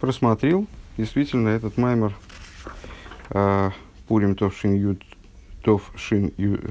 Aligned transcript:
просмотрел 0.00 0.66
действительно 0.96 1.48
этот 1.48 1.76
маймер 1.76 2.16
э, 3.28 3.70
Пурим 4.08 4.34
Тов 4.34 4.56
Шин 4.56 4.74
Ют 4.74 5.02
Тов 5.62 5.92
Шин 5.94 6.32
Ют 6.36 6.62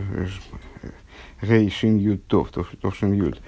Гей 1.41 1.69
Шин 1.69 1.97
Ют 1.97 2.25
Тов 2.27 2.49
Тов 2.51 2.95
Шин 2.95 3.13
Ют 3.13 3.39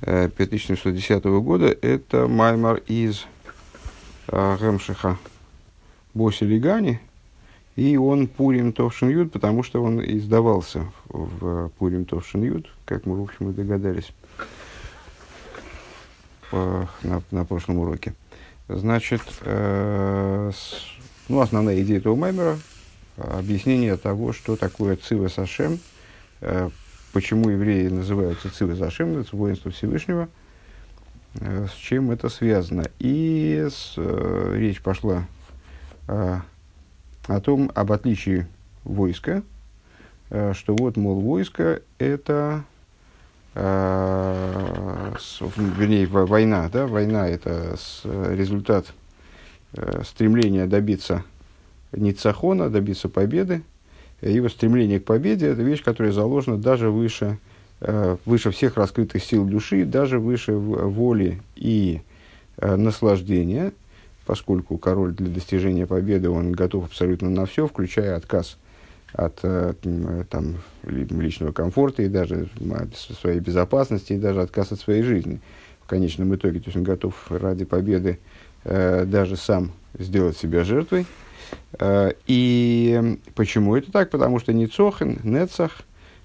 5710 0.00 1.24
года. 1.24 1.66
Это 1.66 2.28
маймер 2.28 2.82
из 2.86 3.26
э, 4.28 4.56
Гемшиха 4.60 5.18
Боси 6.12 6.44
Лигани. 6.44 7.00
И 7.76 7.96
он 7.96 8.28
Пурим 8.28 8.72
Товшин 8.72 9.08
Ют, 9.08 9.32
потому 9.32 9.64
что 9.64 9.82
он 9.82 10.00
издавался 10.00 10.86
в 11.08 11.70
Пурим 11.70 12.04
Товшин 12.04 12.44
Ют, 12.44 12.70
как 12.84 13.04
мы, 13.04 13.16
в 13.16 13.22
общем, 13.22 13.50
и 13.50 13.52
догадались 13.52 14.12
по, 16.50 16.88
на, 17.02 17.20
на 17.32 17.44
прошлом 17.44 17.78
уроке. 17.78 18.14
Значит, 18.68 19.22
э, 19.42 20.50
ну, 21.28 21.40
основная 21.40 21.80
идея 21.82 21.98
этого 21.98 22.14
маймера– 22.16 22.58
объяснение 23.16 23.96
того, 23.96 24.32
что 24.32 24.56
такое 24.56 24.96
Цива 24.96 25.28
Сашем, 25.28 25.78
э, 26.40 26.70
почему 27.12 27.50
евреи 27.50 27.88
называются 27.88 28.50
Цива 28.50 28.74
Сашем, 28.74 29.18
это 29.18 29.36
воинство 29.36 29.70
Всевышнего, 29.70 30.28
э, 31.40 31.66
с 31.70 31.76
чем 31.76 32.10
это 32.10 32.28
связано. 32.28 32.84
И 32.98 33.68
с, 33.70 33.94
речь 33.96 34.80
пошла 34.80 35.26
э, 36.08 36.40
о 37.26 37.40
том, 37.40 37.70
об 37.74 37.92
отличии 37.92 38.46
войска, 38.84 39.42
что 40.28 40.74
вот, 40.76 40.96
мол, 40.96 41.20
войско– 41.20 41.80
это 41.98 42.64
вернее, 45.56 46.06
война, 46.06 46.68
да, 46.72 46.86
война 46.86 47.28
это 47.28 47.76
результат 48.04 48.86
э, 49.74 50.02
стремления 50.04 50.66
добиться 50.66 51.24
ницахона, 51.92 52.68
добиться 52.68 53.08
победы. 53.08 53.62
Вот 54.20 54.50
стремление 54.50 55.00
к 55.00 55.04
победе– 55.04 55.46
это 55.48 55.62
вещь, 55.62 55.84
которая 55.84 56.12
заложена 56.12 56.56
даже 56.58 56.90
выше, 56.90 57.38
э, 57.80 58.16
выше 58.24 58.50
всех 58.50 58.76
раскрытых 58.76 59.22
сил 59.22 59.44
души, 59.44 59.84
даже 59.84 60.18
выше 60.18 60.54
воли 60.54 61.40
и 61.54 62.00
наслаждения, 62.56 63.72
поскольку 64.26 64.78
король 64.78 65.12
для 65.12 65.28
достижения 65.28 65.86
победы, 65.86 66.30
он 66.30 66.52
готов 66.52 66.86
абсолютно 66.86 67.28
на 67.28 67.46
все, 67.46 67.66
включая 67.66 68.16
отказ 68.16 68.56
от 69.14 69.38
э, 69.42 69.74
там, 70.28 70.56
личного 70.84 71.52
комфорта 71.52 72.02
и 72.02 72.08
даже 72.08 72.48
от 72.72 72.94
своей 72.96 73.40
безопасности, 73.40 74.14
и 74.14 74.18
даже 74.18 74.42
отказ 74.42 74.72
от 74.72 74.80
своей 74.80 75.02
жизни. 75.02 75.40
В 75.82 75.86
конечном 75.86 76.34
итоге, 76.34 76.60
то 76.60 76.66
есть 76.66 76.76
он 76.76 76.82
готов 76.82 77.14
ради 77.30 77.64
победы 77.64 78.18
э, 78.64 79.04
даже 79.04 79.36
сам 79.36 79.72
сделать 79.96 80.36
себя 80.36 80.64
жертвой. 80.64 81.06
Э, 81.78 82.12
и 82.26 83.18
почему 83.34 83.76
это 83.76 83.92
так? 83.92 84.10
Потому 84.10 84.40
что 84.40 84.52
Ницохен, 84.52 85.20
Нецах 85.22 85.82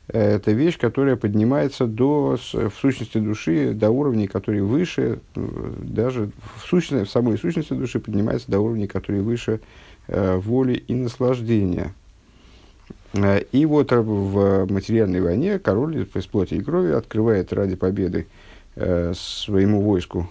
э,– 0.08 0.36
это 0.36 0.52
вещь, 0.52 0.80
которая 0.80 1.16
поднимается 1.16 1.86
до, 1.86 2.40
в 2.54 2.74
сущности 2.82 3.20
души 3.20 3.74
до 3.74 3.92
уровней, 3.92 4.28
которые 4.28 4.64
выше, 4.64 5.20
э, 5.36 5.74
даже 5.78 6.32
в, 6.56 6.66
сущности, 6.68 7.06
в 7.06 7.12
самой 7.12 7.38
сущности 7.38 7.74
души 7.74 8.00
поднимается 8.00 8.50
до 8.50 8.62
уровней, 8.62 8.88
которые 8.88 9.22
выше 9.22 9.60
э, 10.08 10.38
воли 10.38 10.74
и 10.74 10.96
наслаждения– 10.96 11.94
Э, 12.09 12.09
и 13.14 13.66
вот 13.66 13.92
в 13.92 14.72
материальной 14.72 15.22
войне 15.22 15.60
король 15.60 16.08
из 16.14 16.26
плоти 16.26 16.56
и 16.56 16.62
крови 16.62 16.92
открывает 16.92 17.52
ради 17.54 17.76
победы 17.76 18.28
э, 18.76 19.14
своему 19.16 19.82
войску 19.82 20.30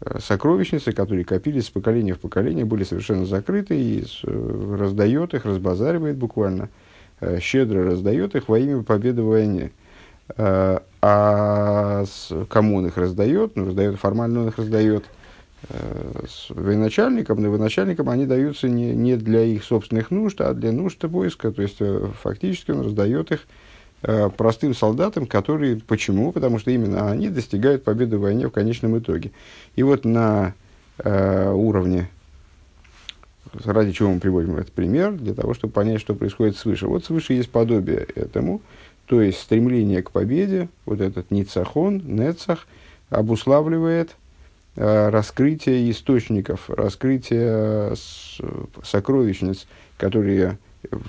э, 0.00 0.18
сокровищницы, 0.20 0.92
которые 0.92 1.24
копились 1.24 1.66
с 1.66 1.70
поколения 1.70 2.14
в 2.14 2.20
поколение, 2.20 2.64
были 2.64 2.84
совершенно 2.84 3.26
закрыты, 3.26 3.76
и 3.76 4.04
раздает 4.22 5.34
их, 5.34 5.44
разбазаривает 5.44 6.16
буквально, 6.16 6.68
щедро 7.40 7.84
раздает 7.84 8.36
их 8.36 8.48
во 8.48 8.58
имя 8.58 8.82
победы 8.82 9.22
в 9.22 9.26
войне. 9.26 9.72
А 10.38 12.04
кому 12.48 12.76
он 12.76 12.86
их 12.86 12.96
раздает? 12.96 13.56
Ну, 13.56 13.66
раздает 13.66 13.96
формально 13.96 14.42
он 14.42 14.48
их 14.48 14.58
раздает– 14.58 15.04
Э, 15.14 15.15
с 15.68 16.50
военачальникам, 16.50 17.42
но 17.42 17.50
военачальникам 17.50 18.08
они 18.08 18.26
даются 18.26 18.68
не, 18.68 18.92
не 18.92 19.16
для 19.16 19.42
их 19.42 19.64
собственных 19.64 20.10
нужд, 20.10 20.40
а 20.40 20.54
для 20.54 20.70
нужд 20.70 21.02
войска. 21.04 21.50
То 21.50 21.62
есть, 21.62 21.76
э, 21.80 22.08
фактически 22.22 22.70
он 22.70 22.82
раздает 22.82 23.32
их 23.32 23.46
э, 24.02 24.30
простым 24.30 24.74
солдатам, 24.74 25.26
которые... 25.26 25.76
Почему? 25.76 26.30
Потому 26.30 26.58
что 26.58 26.70
именно 26.70 27.10
они 27.10 27.30
достигают 27.30 27.82
победы 27.82 28.16
в 28.16 28.22
войне 28.22 28.46
в 28.46 28.52
конечном 28.52 28.98
итоге. 28.98 29.32
И 29.74 29.82
вот 29.82 30.04
на 30.04 30.54
э, 30.98 31.50
уровне, 31.50 32.10
ради 33.64 33.90
чего 33.90 34.12
мы 34.12 34.20
приводим 34.20 34.56
этот 34.56 34.72
пример, 34.72 35.12
для 35.12 35.34
того, 35.34 35.54
чтобы 35.54 35.72
понять, 35.72 36.00
что 36.00 36.14
происходит 36.14 36.56
свыше. 36.56 36.86
Вот 36.86 37.04
свыше 37.04 37.32
есть 37.32 37.50
подобие 37.50 38.06
этому, 38.14 38.60
то 39.06 39.20
есть 39.20 39.40
стремление 39.40 40.02
к 40.02 40.12
победе, 40.12 40.68
вот 40.84 41.00
этот 41.00 41.32
ницахон, 41.32 42.02
нецах, 42.04 42.68
обуславливает– 43.10 44.14
Э, 44.25 44.25
раскрытие 44.76 45.90
источников, 45.90 46.68
раскрытие 46.68 47.94
сокровищниц, 48.84 49.66
которые 49.96 50.58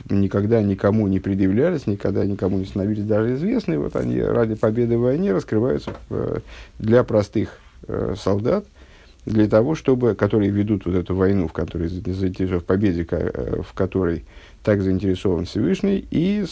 никогда 0.10 0.62
никому 0.64 1.08
не 1.08 1.20
предъявлялись, 1.20 1.86
никогда 1.86 2.26
никому 2.26 2.58
не 2.58 2.66
становились 2.66 3.04
даже 3.04 3.36
известны. 3.36 3.78
Вот 3.78 3.96
они 3.96 4.22
ради 4.22 4.56
победы 4.56 4.98
в 4.98 5.02
войне 5.02 5.34
раскрываются 5.34 5.92
э, 6.10 6.40
для 6.80 7.04
простых 7.04 7.60
э, 7.88 8.16
солдат, 8.18 8.66
для 9.26 9.48
того, 9.48 9.76
чтобы, 9.76 10.16
которые 10.16 10.50
ведут 10.50 10.86
вот 10.86 10.96
эту 10.96 11.14
войну, 11.14 11.48
в 11.48 11.54
которой 11.54 11.90
в 11.90 12.60
победе, 12.62 13.06
в 13.06 13.74
которой 13.74 14.24
так 14.64 14.82
заинтересован 14.82 15.46
Всевышний, 15.46 16.08
и 16.10 16.46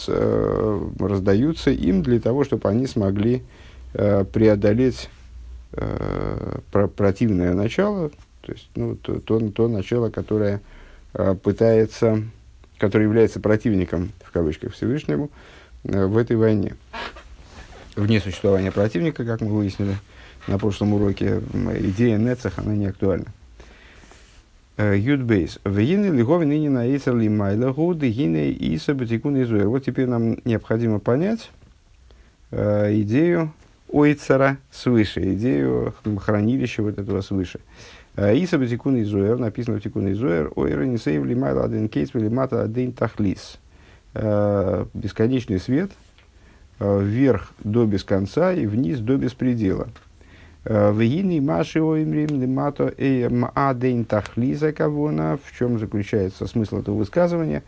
раздаются 0.98 1.70
им 1.70 2.02
для 2.02 2.20
того, 2.20 2.44
чтобы 2.44 2.68
они 2.68 2.86
смогли 2.86 3.42
преодолеть 3.94 5.08
э, 5.76 6.58
про 6.70 6.88
противное 6.88 7.54
начало, 7.54 8.10
то 8.40 8.52
есть 8.52 8.68
ну, 8.74 8.96
то, 8.96 9.20
то, 9.20 9.38
то 9.50 9.68
начало, 9.68 10.10
которое 10.10 10.60
э, 11.14 11.34
пытается, 11.34 12.22
которое 12.78 13.04
является 13.04 13.40
противником, 13.40 14.12
в 14.24 14.30
кавычках, 14.32 14.72
Всевышнему 14.72 15.30
э, 15.84 16.06
в 16.06 16.16
этой 16.16 16.36
войне. 16.36 16.76
Вне 17.94 18.20
существования 18.20 18.72
противника, 18.72 19.24
как 19.24 19.40
мы 19.40 19.48
выяснили 19.48 19.96
на 20.46 20.58
прошлом 20.58 20.94
уроке, 20.94 21.40
идея 21.80 22.18
Нецах, 22.18 22.58
она 22.58 22.74
не 22.74 22.86
актуальна. 22.86 23.26
Юдбейс. 24.78 25.58
Вегины 25.64 26.14
лиговин 26.14 26.52
и 26.52 26.68
на 26.68 26.86
эйсер 26.86 27.16
ли 27.16 27.30
майла 27.30 27.72
гуды 27.72 28.10
гины 28.10 28.50
и 28.50 28.76
сабатикун 28.76 29.42
Вот 29.66 29.84
теперь 29.84 30.06
нам 30.06 30.36
необходимо 30.44 30.98
понять 30.98 31.50
э, 32.50 33.00
идею 33.00 33.52
ойцера 33.96 34.58
свыше, 34.70 35.34
идею 35.34 35.94
хранилища 36.18 36.82
вот 36.82 36.98
этого 36.98 37.22
свыше. 37.22 37.60
Э, 38.16 38.36
Иса 38.36 38.58
Батикун 38.58 39.00
Изуэр, 39.02 39.38
написано 39.38 39.78
в 39.78 39.82
Тикун 39.82 40.12
Изуэр, 40.12 40.52
ойра 40.54 40.84
не 40.84 40.98
сейв 40.98 41.24
лимайла 41.24 41.64
аден 41.64 41.88
кейс 41.88 42.12
лимата 42.12 42.62
аден 42.62 42.92
тахлис. 42.92 43.58
Э, 44.12 44.84
бесконечный 44.92 45.58
свет, 45.58 45.92
э, 46.78 47.00
вверх 47.02 47.52
до 47.64 47.86
без 47.86 48.04
конца 48.04 48.52
и 48.52 48.66
вниз 48.66 48.98
до 48.98 49.16
беспредела. 49.16 49.88
Вегины 50.64 51.40
маши 51.40 51.80
оймрим 51.80 52.40
лимато 52.40 52.92
аден 53.54 54.04
тахлиза 54.04 54.72
кавона. 54.72 55.38
В 55.42 55.56
чем 55.56 55.78
заключается 55.78 56.48
смысл 56.48 56.80
этого 56.80 56.96
высказывания? 56.96 57.62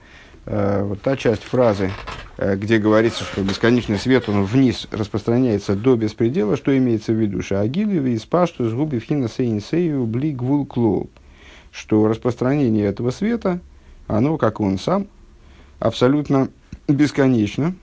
Вот 0.50 1.02
та 1.02 1.14
часть 1.16 1.42
фразы, 1.42 1.90
Э, 2.38 2.54
где 2.54 2.78
говорится, 2.78 3.24
что 3.24 3.42
бесконечный 3.42 3.98
свет, 3.98 4.28
он 4.28 4.44
вниз 4.44 4.86
распространяется 4.92 5.74
до 5.74 5.96
беспредела, 5.96 6.56
что 6.56 6.76
имеется 6.76 7.12
в 7.12 7.16
виду? 7.16 7.42
Шаагилеви 7.42 8.14
и 8.14 8.18
спашту 8.18 8.68
с 8.68 8.72
губи 8.72 9.00
вхина 9.00 9.28
сейнсею 9.28 10.06
бли 10.06 10.32
гвул 10.32 10.64
клоу. 10.64 11.10
Что 11.72 12.06
распространение 12.06 12.86
этого 12.86 13.10
света, 13.10 13.60
оно, 14.06 14.38
как 14.38 14.60
он 14.60 14.78
сам, 14.78 15.08
абсолютно 15.80 16.48
бесконечно 16.86 17.74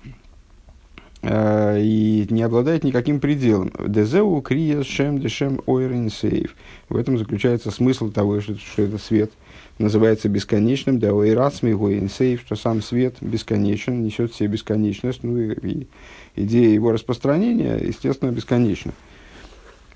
э, 1.21 1.81
и 1.81 2.25
не 2.29 2.41
обладает 2.41 2.85
никаким 2.85 3.19
пределом. 3.19 3.73
Дезеу 3.85 4.41
крия 4.41 4.83
шем 4.83 5.19
дешем 5.19 5.59
ойрен 5.65 6.09
сейв. 6.09 6.55
В 6.87 6.95
этом 6.95 7.17
заключается 7.17 7.71
смысл 7.71 8.09
того, 8.09 8.39
что, 8.39 8.55
что 8.55 8.83
это 8.83 8.97
свет– 8.99 9.31
называется 9.77 10.29
бесконечным, 10.29 10.99
да 10.99 11.13
ойрасми 11.13 11.73
гоинсейв, 11.73 12.41
что 12.41 12.55
сам 12.55 12.81
свет 12.81 13.15
бесконечен, 13.21 14.03
несет 14.03 14.31
в 14.31 14.35
себе 14.35 14.49
бесконечность, 14.49 15.23
ну 15.23 15.37
и, 15.37 15.53
и 15.53 15.87
идея 16.35 16.69
его 16.69 16.91
распространения, 16.91 17.77
естественно, 17.77 18.31
бесконечна. 18.31 18.93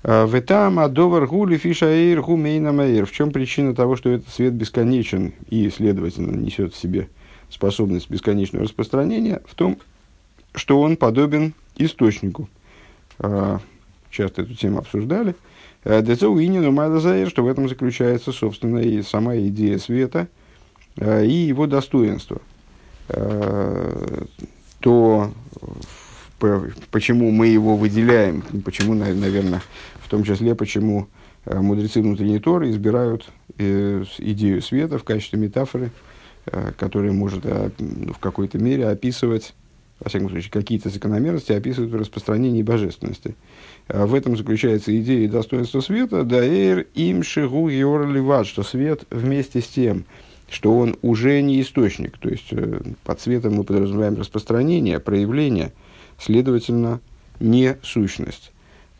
А, 0.02 0.26
в 0.26 0.34
этом 0.34 0.78
адовар 0.78 1.26
гули 1.26 1.56
фишаир 1.56 2.20
гумейна 2.22 2.72
маир. 2.72 3.06
В 3.06 3.12
чем 3.12 3.30
причина 3.30 3.74
того, 3.74 3.96
что 3.96 4.10
этот 4.10 4.28
свет 4.28 4.52
бесконечен 4.54 5.32
и, 5.48 5.68
следовательно, 5.70 6.36
несет 6.36 6.74
в 6.74 6.76
себе 6.76 7.08
способность 7.48 8.10
бесконечного 8.10 8.64
распространения? 8.64 9.42
В 9.46 9.54
том, 9.54 9.78
что 10.54 10.80
он 10.80 10.96
подобен 10.96 11.54
источнику. 11.76 12.48
А, 13.18 13.60
часто 14.10 14.42
эту 14.42 14.54
тему 14.54 14.78
обсуждали. 14.78 15.34
Децоу 15.84 16.38
инину 16.38 16.72
майлазаир, 16.72 17.28
что 17.30 17.42
в 17.42 17.46
этом 17.48 17.68
заключается, 17.68 18.32
собственно, 18.32 18.78
и 18.78 19.02
сама 19.02 19.36
идея 19.36 19.78
света 19.78 20.28
и 20.96 21.46
его 21.48 21.66
достоинство. 21.66 22.40
То, 24.80 25.32
почему 26.90 27.30
мы 27.30 27.46
его 27.48 27.76
выделяем, 27.76 28.42
почему, 28.64 28.94
наверное, 28.94 29.62
в 30.02 30.08
том 30.08 30.24
числе, 30.24 30.54
почему 30.54 31.08
мудрецы 31.46 32.02
внутренней 32.02 32.40
Торы 32.40 32.70
избирают 32.70 33.30
идею 33.56 34.60
света 34.62 34.98
в 34.98 35.04
качестве 35.04 35.38
метафоры, 35.38 35.90
которая 36.76 37.12
может 37.12 37.44
в 37.44 38.18
какой-то 38.20 38.58
мере 38.58 38.86
описывать 38.86 39.54
во 40.00 40.08
всяком 40.08 40.30
случае, 40.30 40.50
какие-то 40.50 40.88
закономерности 40.88 41.52
описывают 41.52 41.92
в 41.92 41.96
распространении 41.96 42.62
божественности. 42.62 43.34
А 43.92 44.06
в 44.06 44.14
этом 44.14 44.36
заключается 44.36 44.96
идея 45.00 45.24
и 45.24 45.28
достоинство 45.28 45.80
света, 45.80 46.24
да 46.24 46.44
эр 46.44 46.86
им 46.94 47.22
шигу 47.22 47.68
ливат, 47.68 48.46
что 48.46 48.62
свет 48.62 49.04
вместе 49.10 49.60
с 49.60 49.66
тем, 49.66 50.04
что 50.48 50.76
он 50.76 50.96
уже 51.02 51.40
не 51.42 51.60
источник, 51.60 52.16
то 52.18 52.28
есть 52.28 52.48
э, 52.52 52.80
под 53.04 53.20
светом 53.20 53.54
мы 53.54 53.64
подразумеваем 53.64 54.16
распространение, 54.16 55.00
проявление, 55.00 55.72
следовательно, 56.18 57.00
не 57.40 57.78
сущность. 57.82 58.52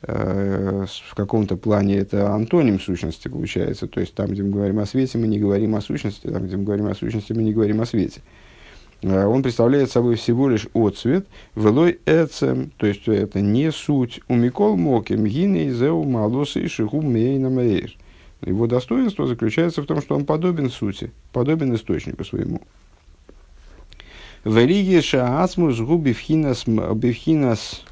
Э, 0.03 0.87
в 1.09 1.15
каком-то 1.15 1.57
плане 1.57 1.99
это 1.99 2.33
антоним 2.33 2.81
сущности 2.81 3.29
получается, 3.29 3.87
то 3.87 4.01
есть 4.01 4.15
там, 4.15 4.31
где 4.31 4.43
мы 4.43 4.51
говорим 4.51 4.81
о 4.81 4.87
свете, 4.87 5.19
мы 5.19 5.29
не 5.29 5.39
говорим 5.39 5.77
о 5.77 5.81
сущности, 5.81 6.27
там, 6.27 6.47
где 6.47 6.57
мы 6.57 6.65
говорим 6.65 6.87
о 6.87 6.95
сущности, 6.95 7.33
мы 7.33 7.43
не 7.43 7.53
говорим 7.53 7.81
о 7.81 7.87
свете. 7.87 8.23
Он 9.02 9.43
представляет 9.43 9.91
собой 9.91 10.17
всего 10.17 10.49
лишь 10.49 10.69
отцвет, 10.75 11.26
велой 11.55 11.99
эцем, 12.05 12.70
то 12.76 12.87
есть 12.87 13.08
это 13.08 13.41
не 13.41 13.73
суть, 13.73 14.20
у 14.29 14.35
Микол 14.35 14.76
Моким, 14.76 15.25
гиней 15.25 15.70
зеу 15.70 16.05
малосы 16.05 16.69
шиху 16.69 17.00
мейна 17.00 17.49
мейр. 17.49 17.97
Его 18.44 18.67
достоинство 18.67 19.26
заключается 19.26 19.82
в 19.82 19.87
том, 19.87 20.00
что 20.00 20.17
он 20.17 20.25
подобен 20.25 20.70
сути, 20.70 21.11
подобен 21.32 21.75
источнику 21.75 22.25
своему. 22.25 22.62
Велигия 24.44 25.03
шаасмус 25.03 25.79
губи 25.81 26.12
бифхинас 26.12 27.85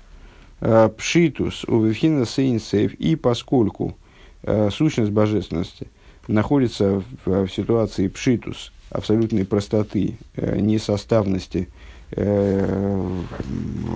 э, 0.61 0.89
пшитус 0.97 1.65
у 1.65 1.85
бифхинас 1.85 2.39
инсейв. 2.39 2.95
И 2.95 3.17
поскольку 3.17 3.97
э, 4.43 4.71
сущность 4.71 5.11
божественности 5.11 5.89
находится 6.29 7.03
в, 7.25 7.47
в 7.47 7.49
ситуации 7.49 8.09
пшитус– 8.09 8.73
абсолютной 8.91 9.45
простоты, 9.45 10.19
э, 10.37 10.59
несоставности, 10.59 11.69
э, 12.13 13.23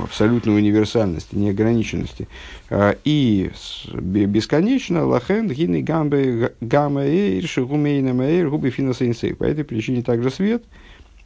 абсолютной 0.02 0.58
универсальности, 0.58 1.34
неограниченности. 1.34 2.28
Э, 2.68 2.94
и 3.04 3.50
бесконечно 3.94 5.06
лахен 5.06 5.48
гины 5.48 5.82
гамбе 5.82 6.52
гамма 6.60 7.04
эйр 7.04 7.46
шигумейна 7.46 8.12
мэйр 8.12 8.50
губи 8.50 8.70
финансейнсей. 8.70 9.34
По 9.34 9.44
этой 9.44 9.64
причине 9.64 10.02
также 10.02 10.30
свет, 10.30 10.64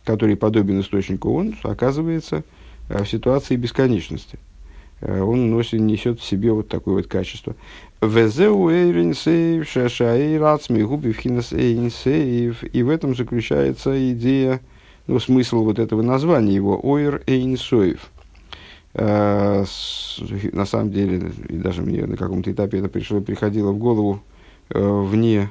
который 0.05 0.37
подобен 0.37 0.81
источнику, 0.81 1.35
он 1.35 1.57
оказывается 1.63 2.45
в 2.89 3.05
ситуации 3.05 3.57
бесконечности. 3.57 4.39
Он 5.03 5.51
носит, 5.51 5.81
несет 5.81 6.21
в 6.21 6.25
себе 6.25 6.53
вот 6.53 6.69
такое 6.69 6.97
вот 6.97 7.07
качество. 7.07 7.55
И 12.73 12.83
в 12.83 12.91
этом 12.91 13.15
заключается 13.15 14.13
идея, 14.13 14.61
ну, 15.07 15.19
смысл 15.19 15.65
вот 15.65 15.79
этого 15.79 16.03
названия 16.03 16.55
его, 16.55 16.81
ойр 16.83 17.23
эйн 17.27 17.57
соев. 17.57 18.11
на 18.95 20.65
самом 20.65 20.91
деле, 20.91 21.31
и 21.49 21.57
даже 21.57 21.83
мне 21.83 22.07
на 22.07 22.17
каком-то 22.17 22.51
этапе 22.51 22.79
это 22.79 22.89
пришло, 22.89 23.21
приходило 23.21 23.73
в 23.73 23.79
голову 23.79 24.23
э, 24.71 24.81
вне 24.81 25.51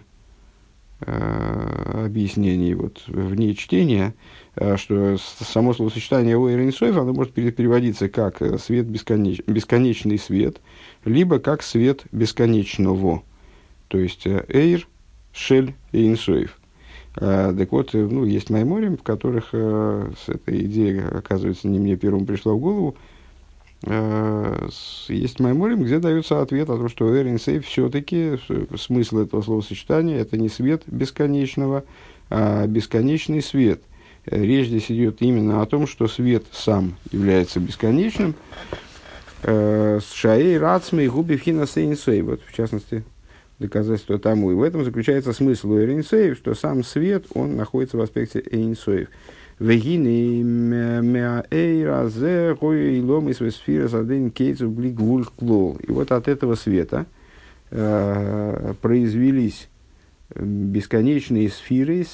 э, 1.02 2.06
объяснений, 2.06 2.74
вот, 2.74 3.04
вне 3.08 3.54
чтения, 3.54 4.08
э, 4.08 4.45
что 4.78 5.18
само 5.18 5.74
словосочетание 5.74 6.38
ойр 6.38 6.74
соев, 6.74 6.98
оно 6.98 7.14
может 7.14 7.34
переводиться 7.34 8.10
как 8.10 8.42
свет 8.60 8.86
бесконеч, 8.86 9.42
бесконечный 9.46 10.18
свет– 10.18 10.62
либо 11.06 11.40
как 11.40 11.62
свет 11.62 12.04
бесконечного, 12.12 13.24
то 13.88 13.98
есть 13.98 14.26
э, 14.26 14.44
эйр, 14.50 14.88
шель 15.32 15.76
и 15.92 16.08
инсоев. 16.08 16.60
А, 17.16 17.56
так 17.56 17.72
вот, 17.72 17.94
э, 17.94 17.98
ну, 18.00 18.26
есть 18.26 18.50
майморим, 18.50 18.98
в 18.98 19.04
которых 19.04 19.50
э, 19.54 20.12
с 20.26 20.30
этой 20.30 20.66
идеей, 20.66 21.00
оказывается, 21.00 21.68
не 21.68 21.80
мне 21.80 21.96
первым 21.96 22.26
пришла 22.26 22.54
в 22.54 22.60
голову, 22.60 22.96
э, 23.84 24.68
есть 25.08 25.40
майморим, 25.40 25.84
где 25.84 26.00
дается 26.00 26.42
ответ 26.42 26.70
о 26.70 26.78
том, 26.78 26.90
что 26.90 27.14
эйр 27.14 27.28
инсейв 27.28 27.66
все-таки 27.66 28.40
смысл 28.76 29.20
этого 29.20 29.42
словосочетания 29.44 30.18
это 30.18 30.38
не 30.38 30.50
свет 30.50 30.84
бесконечного, 30.88 31.86
а 32.32 32.66
бесконечный 32.66 33.44
свет. 33.44 33.82
Речь 34.26 34.68
здесь 34.68 34.92
идет 34.92 35.22
именно 35.22 35.62
о 35.62 35.66
том, 35.66 35.88
что 35.88 36.08
свет 36.08 36.46
сам 36.52 36.96
является 37.12 37.60
бесконечным, 37.60 38.36
Э, 39.48 40.00
с 40.02 40.12
шаей 40.12 40.58
рацмы 40.58 41.06
и 41.06 41.08
губи 41.08 41.38
вхина 41.38 41.68
сейнсей. 41.68 42.24
Вот, 42.24 42.42
в 42.48 42.52
частности, 42.52 43.04
доказательство 43.60 44.18
тому. 44.18 44.52
И 44.52 44.56
в 44.56 44.64
этом 44.64 44.84
заключается 44.84 45.34
смысл 45.34 45.74
у 45.74 45.80
Эринсеев, 45.80 46.36
что 46.36 46.56
сам 46.56 46.84
свет, 46.84 47.26
он 47.36 47.56
находится 47.56 47.98
в 47.98 48.02
аспекте 48.02 48.44
Эйнсоев. 48.52 49.08
Вегины 49.60 50.42
мяэйра 50.42 52.10
зе 52.10 52.58
гой 52.60 52.98
илом 52.98 53.30
из 53.30 53.38
сфера 53.38 53.88
заден 53.88 54.32
кейцу 54.32 54.68
блигвуль 54.68 55.26
клол. 55.26 55.78
И 55.88 55.92
вот 55.92 56.12
от 56.12 56.28
этого 56.28 56.56
света 56.56 57.06
э, 57.70 58.74
произвелись 58.82 59.70
бесконечные 60.34 61.50
сферы, 61.50 62.02
э, 62.02 62.06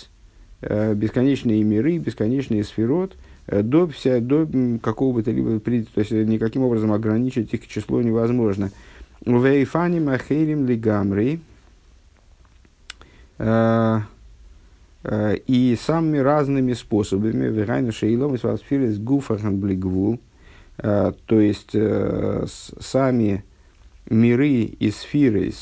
бесконечные 0.61 1.63
миры, 1.63 1.97
бесконечные 1.97 2.63
сферот– 2.63 3.15
Э, 3.47 3.61
до, 3.63 3.87
вся, 3.87 4.19
до 4.19 4.47
какого 4.81 5.15
бы 5.15 5.23
то 5.23 5.31
либо, 5.31 5.59
то 5.59 5.71
есть 5.71 6.11
э, 6.11 6.23
никаким 6.23 6.63
образом 6.63 6.93
ограничить 6.93 7.53
их 7.53 7.67
число 7.67 8.01
невозможно. 8.01 8.71
Вейфани 9.25 9.99
махерим 9.99 10.65
лигамри. 10.65 11.41
Э, 13.37 14.01
и 15.47 15.75
самыми 15.81 16.19
разными 16.19 16.73
способами, 16.73 17.47
вегайну 17.47 17.91
шейлом 17.91 18.35
васфирис 18.35 18.99
гуфахан 18.99 19.59
блигвул, 19.59 20.19
то 20.77 21.15
есть 21.27 21.75
сами 22.79 23.43
миры 24.07 24.61
и 24.61 24.91
сферы, 24.91 25.53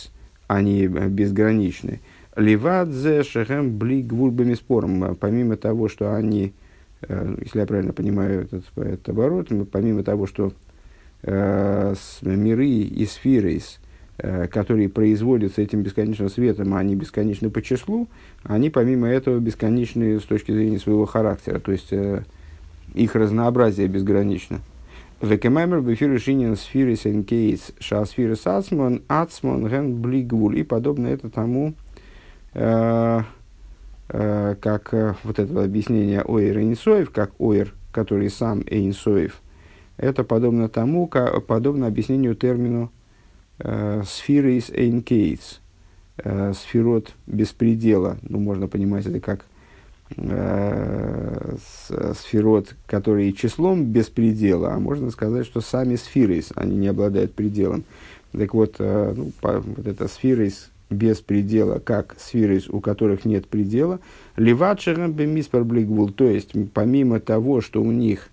они 0.48 0.88
безграничны. 0.88 2.02
Ливадзе 2.40 3.24
шехем 3.24 3.78
блигвул 3.78 4.34
спором, 4.56 5.16
помимо 5.20 5.58
того, 5.58 5.88
что 5.90 6.16
они 6.16 6.54
Э, 7.02 7.36
если 7.42 7.60
я 7.60 7.66
правильно 7.66 7.94
понимаю 7.94 8.42
этот, 8.42 8.66
этот 8.76 9.10
оборот, 9.10 9.50
помимо 9.72 10.04
того, 10.04 10.28
что 10.28 10.52
э, 11.24 11.96
миры 12.22 12.68
и 12.68 13.06
сферы, 13.06 13.60
э, 14.18 14.48
которые 14.48 14.90
производятся 14.90 15.62
этим 15.62 15.82
бесконечным 15.82 16.30
светом, 16.30 16.74
а 16.74 16.80
они 16.80 16.96
бесконечны 16.96 17.50
по 17.50 17.62
числу, 17.62 18.08
они 18.44 18.70
помимо 18.70 19.08
этого 19.08 19.40
бесконечны 19.40 20.20
с 20.20 20.24
точки 20.24 20.52
зрения 20.52 20.80
своего 20.80 21.06
характера, 21.06 21.60
то 21.60 21.72
есть 21.72 21.92
э, 21.92 22.24
их 22.94 23.16
разнообразие 23.16 23.88
безгранично. 23.88 24.60
Векемаймер 25.22 25.82
бефир 25.82 26.18
шинин 26.18 26.56
сферы 26.56 26.96
сенкейс 26.96 27.74
шасфиры 27.80 28.38
сацмон 28.38 29.02
ацмон 29.10 29.68
ген 29.68 30.02
блигвул. 30.02 30.54
И 30.54 30.64
подобно 30.64 31.08
это 31.08 31.30
тому, 31.30 31.74
как 34.60 34.94
э, 34.94 35.14
вот 35.24 35.38
это 35.38 35.64
объяснение 35.64 36.22
Оир 36.22 36.58
Эйнсоев, 36.58 37.12
как 37.12 37.32
Оир, 37.40 37.76
который 37.92 38.30
сам 38.30 38.64
Эйнсоев, 38.66 39.42
это 39.98 40.24
подобно 40.24 40.70
тому, 40.70 41.08
как, 41.08 41.46
подобно 41.46 41.86
объяснению 41.88 42.36
термину 42.36 42.92
э, 43.60 44.02
сферы 44.08 44.56
из 44.56 44.70
Эйнкейтс, 44.70 45.60
э, 46.18 46.54
сферот 46.54 47.14
беспредела, 47.28 48.18
ну, 48.24 48.40
можно 48.40 48.68
понимать 48.68 49.06
это 49.06 49.20
как 49.20 49.46
э, 50.16 51.56
сферот, 52.16 52.76
которые 52.88 53.34
числом 53.34 53.86
беспредела, 53.86 54.74
а 54.74 54.80
можно 54.80 55.12
сказать, 55.12 55.46
что 55.46 55.62
сами 55.62 55.98
сферы, 55.98 56.42
они 56.56 56.78
не 56.78 56.88
обладают 56.88 57.34
пределом. 57.34 57.84
Так 58.32 58.54
вот, 58.54 58.76
э, 58.80 59.14
ну, 59.16 59.32
по, 59.42 59.60
вот 59.60 59.86
эта 59.86 60.08
сфера 60.08 60.48
из 60.48 60.70
без 60.90 61.20
предела, 61.20 61.80
как 61.80 62.16
сферы, 62.20 62.62
у 62.70 62.80
которых 62.80 63.26
нет 63.26 63.48
предела, 63.48 64.00
леватшерам 64.36 65.14
бемиспер 65.14 65.64
блигвул, 65.64 66.10
то 66.10 66.28
есть 66.28 66.54
помимо 66.74 67.20
того, 67.20 67.62
что 67.62 67.82
у 67.82 67.92
них 67.92 68.30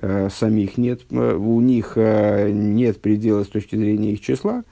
э, 0.00 0.28
самих 0.30 0.78
нет, 0.78 1.02
э, 1.10 1.34
у 1.34 1.60
них 1.60 1.92
э, 1.96 2.50
нет 2.50 3.00
предела 3.00 3.44
с 3.44 3.48
точки 3.48 3.76
зрения 3.76 4.12
их 4.12 4.20
числа, 4.20 4.64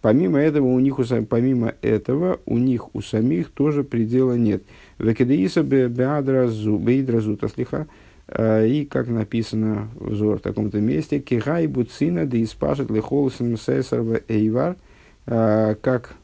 помимо 0.00 0.38
этого 0.38 0.66
у 0.66 0.80
них, 0.80 0.98
у, 0.98 1.04
помимо 1.28 1.74
этого 1.80 2.40
у 2.44 2.58
них 2.58 2.94
у 2.94 3.02
самих 3.02 3.50
тоже 3.50 3.84
предела 3.84 4.34
нет. 4.34 4.62
Векедеиса 4.98 5.62
беадразу, 5.62 6.76
беидразу 6.76 7.36
таслиха, 7.36 7.86
э, 8.26 8.66
и 8.66 8.84
как 8.84 9.06
написано 9.06 9.90
взор 9.94 10.38
в 10.38 10.42
таком-то 10.42 10.80
месте, 10.80 11.20
кигай 11.20 11.68
буцина 11.68 12.26
да 12.26 12.42
испашет 12.42 12.90
лехолсен 12.90 13.56
сесарва 13.56 14.20
эйвар– 14.28 14.76
как 15.28 16.14
ну, 16.14 16.16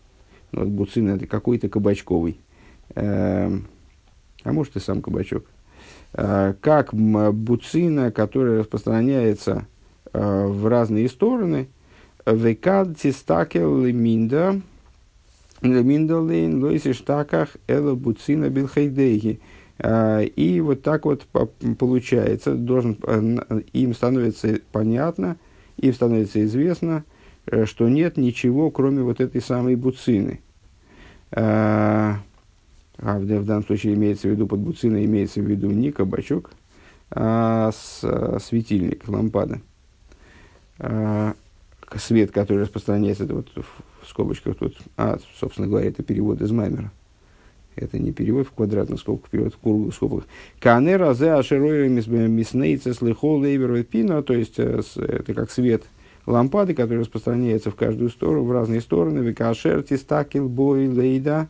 вот 0.56 0.68
буцина 0.68 1.16
это 1.16 1.26
какой-то 1.26 1.68
кабачковый, 1.68 2.38
а 2.94 3.50
может 4.44 4.76
и 4.76 4.80
сам 4.80 5.02
кабачок, 5.02 5.44
как 6.12 6.94
буцина, 6.94 8.10
которая 8.10 8.60
распространяется 8.60 9.66
в 10.12 10.68
разные 10.68 11.08
стороны, 11.08 11.68
векад 12.24 12.96
тистакел 12.98 13.84
минда, 13.86 14.60
миндалейн 15.62 16.62
лойси 16.62 16.92
штаках 16.92 17.56
эла 17.66 17.94
буцина 17.94 18.48
билхейдейги. 18.48 19.40
И 19.82 20.62
вот 20.64 20.82
так 20.82 21.04
вот 21.04 21.26
получается, 21.78 22.54
должен, 22.54 22.94
им 23.72 23.92
становится 23.92 24.60
понятно, 24.70 25.36
им 25.78 25.92
становится 25.92 26.44
известно, 26.44 27.04
Э, 27.46 27.66
что 27.66 27.88
нет 27.88 28.16
ничего, 28.16 28.70
кроме 28.70 29.02
вот 29.02 29.20
этой 29.20 29.40
самой 29.40 29.76
буцины. 29.76 30.40
А, 31.36 32.20
а 32.98 33.18
в, 33.18 33.26
данном 33.26 33.64
случае 33.64 33.94
имеется 33.94 34.28
в 34.28 34.30
виду 34.30 34.46
под 34.46 34.60
буциной, 34.60 35.04
имеется 35.04 35.40
в 35.40 35.44
виду 35.44 35.70
не 35.70 35.90
кабачок, 35.90 36.52
а 37.10 37.72
с, 37.72 38.00
а, 38.04 38.38
светильник, 38.40 39.06
лампада. 39.08 39.60
Свет, 41.96 42.30
который 42.32 42.62
распространяется, 42.62 43.24
это 43.24 43.34
вот 43.34 43.48
в 43.54 44.08
скобочках 44.08 44.56
тут, 44.56 44.76
а, 44.96 45.18
собственно 45.38 45.68
говоря, 45.68 45.88
это 45.88 46.02
перевод 46.02 46.40
из 46.40 46.50
Маймера. 46.50 46.92
Это 47.76 47.98
не 47.98 48.12
перевод 48.12 48.46
в 48.46 48.52
квадратных 48.52 49.00
скобках, 49.00 49.30
перевод 49.30 49.54
в 49.54 49.58
круглых 49.58 49.94
скобках. 49.94 50.24
Канера 50.60 51.14
зе 51.14 51.32
ашеройра 51.32 51.88
миснейца 51.88 52.94
слыхол 52.94 53.40
лейбер 53.40 53.82
пина, 53.82 54.22
то 54.22 54.32
есть 54.32 54.58
э, 54.58 54.80
это 54.96 55.34
как 55.34 55.50
свет– 55.50 55.82
лампады, 56.26 56.74
которые 56.74 57.00
распространяются 57.00 57.70
в 57.70 57.76
каждую 57.76 58.10
сторону, 58.10 58.44
в 58.44 58.52
разные 58.52 58.80
стороны. 58.80 59.18
Викашерти, 59.18 59.96
стакил, 59.96 60.48
бой, 60.48 60.86
лейда, 60.88 61.48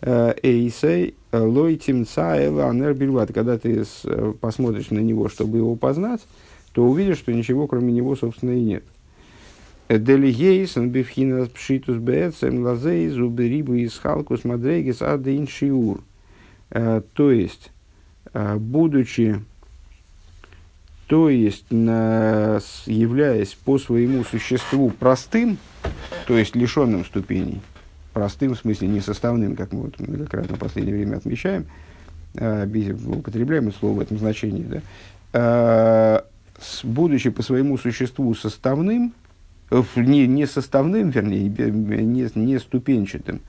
э, 0.00 0.34
эйсей, 0.42 1.14
э, 1.30 1.38
лойтим, 1.38 2.06
цаэла, 2.06 2.68
анербильват. 2.70 3.32
Когда 3.32 3.58
ты 3.58 3.84
э, 4.04 4.32
посмотришь 4.40 4.90
на 4.90 5.00
него, 5.00 5.28
чтобы 5.28 5.58
его 5.58 5.76
познать, 5.76 6.20
то 6.72 6.84
увидишь, 6.84 7.18
что 7.18 7.32
ничего 7.32 7.66
кроме 7.66 7.92
него, 7.92 8.16
собственно, 8.16 8.52
и 8.52 8.62
нет. 8.62 8.84
Делигейс, 9.88 10.76
бифхина 10.76 11.46
пшитус 11.46 11.98
бээцем, 11.98 12.62
лазей, 12.62 13.08
зуберибу 13.08 13.74
из 13.74 13.98
халкус 13.98 14.44
мадрегис 14.44 15.02
адейн 15.02 15.46
шиур. 15.46 16.00
То 16.70 17.30
есть, 17.30 17.70
будучи 18.32 19.44
то 21.06 21.28
есть, 21.28 21.66
на, 21.70 22.60
являясь 22.86 23.54
по 23.54 23.78
своему 23.78 24.24
существу 24.24 24.90
простым, 24.90 25.58
то 26.26 26.38
есть 26.38 26.56
лишенным 26.56 27.04
ступеней, 27.04 27.60
простым 28.14 28.54
в 28.54 28.58
смысле 28.58 28.88
не 28.88 29.00
составным, 29.00 29.54
как 29.54 29.72
мы 29.72 29.82
вот 29.82 30.00
многократно 30.00 30.56
в 30.56 30.58
последнее 30.58 30.96
время 30.96 31.16
отмечаем, 31.16 31.66
э, 32.34 32.66
употребляем 33.06 33.72
слово 33.72 33.98
в 33.98 34.00
этом 34.00 34.18
значении, 34.18 34.62
да, 34.62 34.80
э, 35.34 36.20
с, 36.58 36.84
будучи 36.84 37.28
по 37.28 37.42
своему 37.42 37.76
существу 37.76 38.34
составным, 38.34 39.12
не, 39.96 40.26
не 40.26 40.46
составным, 40.46 41.10
вернее, 41.10 41.48
не, 41.48 42.30
не 42.34 42.58
ступенчатым, 42.58 43.40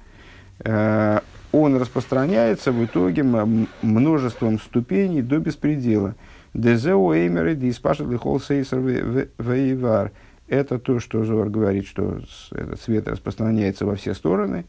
э, 0.60 1.20
он 1.54 1.78
распространяется 1.78 2.74
в 2.74 2.84
итоге 2.84 3.24
множеством 3.82 4.60
ступеней 4.60 5.22
до 5.22 5.40
беспредела– 5.40 6.16
Дезеу 6.56 7.12
эймеры 7.12 7.54
диспашет 7.54 8.08
лихол 8.08 8.40
сейсер 8.40 8.80
вейвар. 8.80 10.12
Это 10.48 10.80
то, 10.80 11.00
что 11.00 11.26
Зор 11.26 11.50
говорит, 11.50 11.86
что 11.86 12.22
этот 12.52 12.80
свет 12.82 13.10
распространяется 13.10 13.86
во 13.86 13.96
все 13.96 14.14
стороны. 14.14 14.66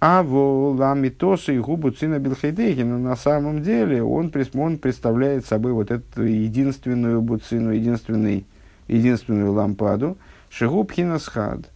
А 0.00 0.24
в 0.24 0.74
ламитосы 0.76 1.54
и 1.54 1.58
губу 1.60 1.92
цина 1.92 2.18
билхейдейки, 2.18 2.80
но 2.80 2.98
на 2.98 3.14
самом 3.14 3.62
деле 3.62 4.02
он, 4.02 4.32
он 4.54 4.78
представляет 4.78 5.46
собой 5.46 5.72
вот 5.72 5.92
эту 5.92 6.24
единственную 6.24 7.22
буцину, 7.22 7.70
единственный, 7.70 8.44
единственную 8.88 9.52
лампаду, 9.52 10.18
шигуб 10.50 10.90
хинасхад, 10.90 11.70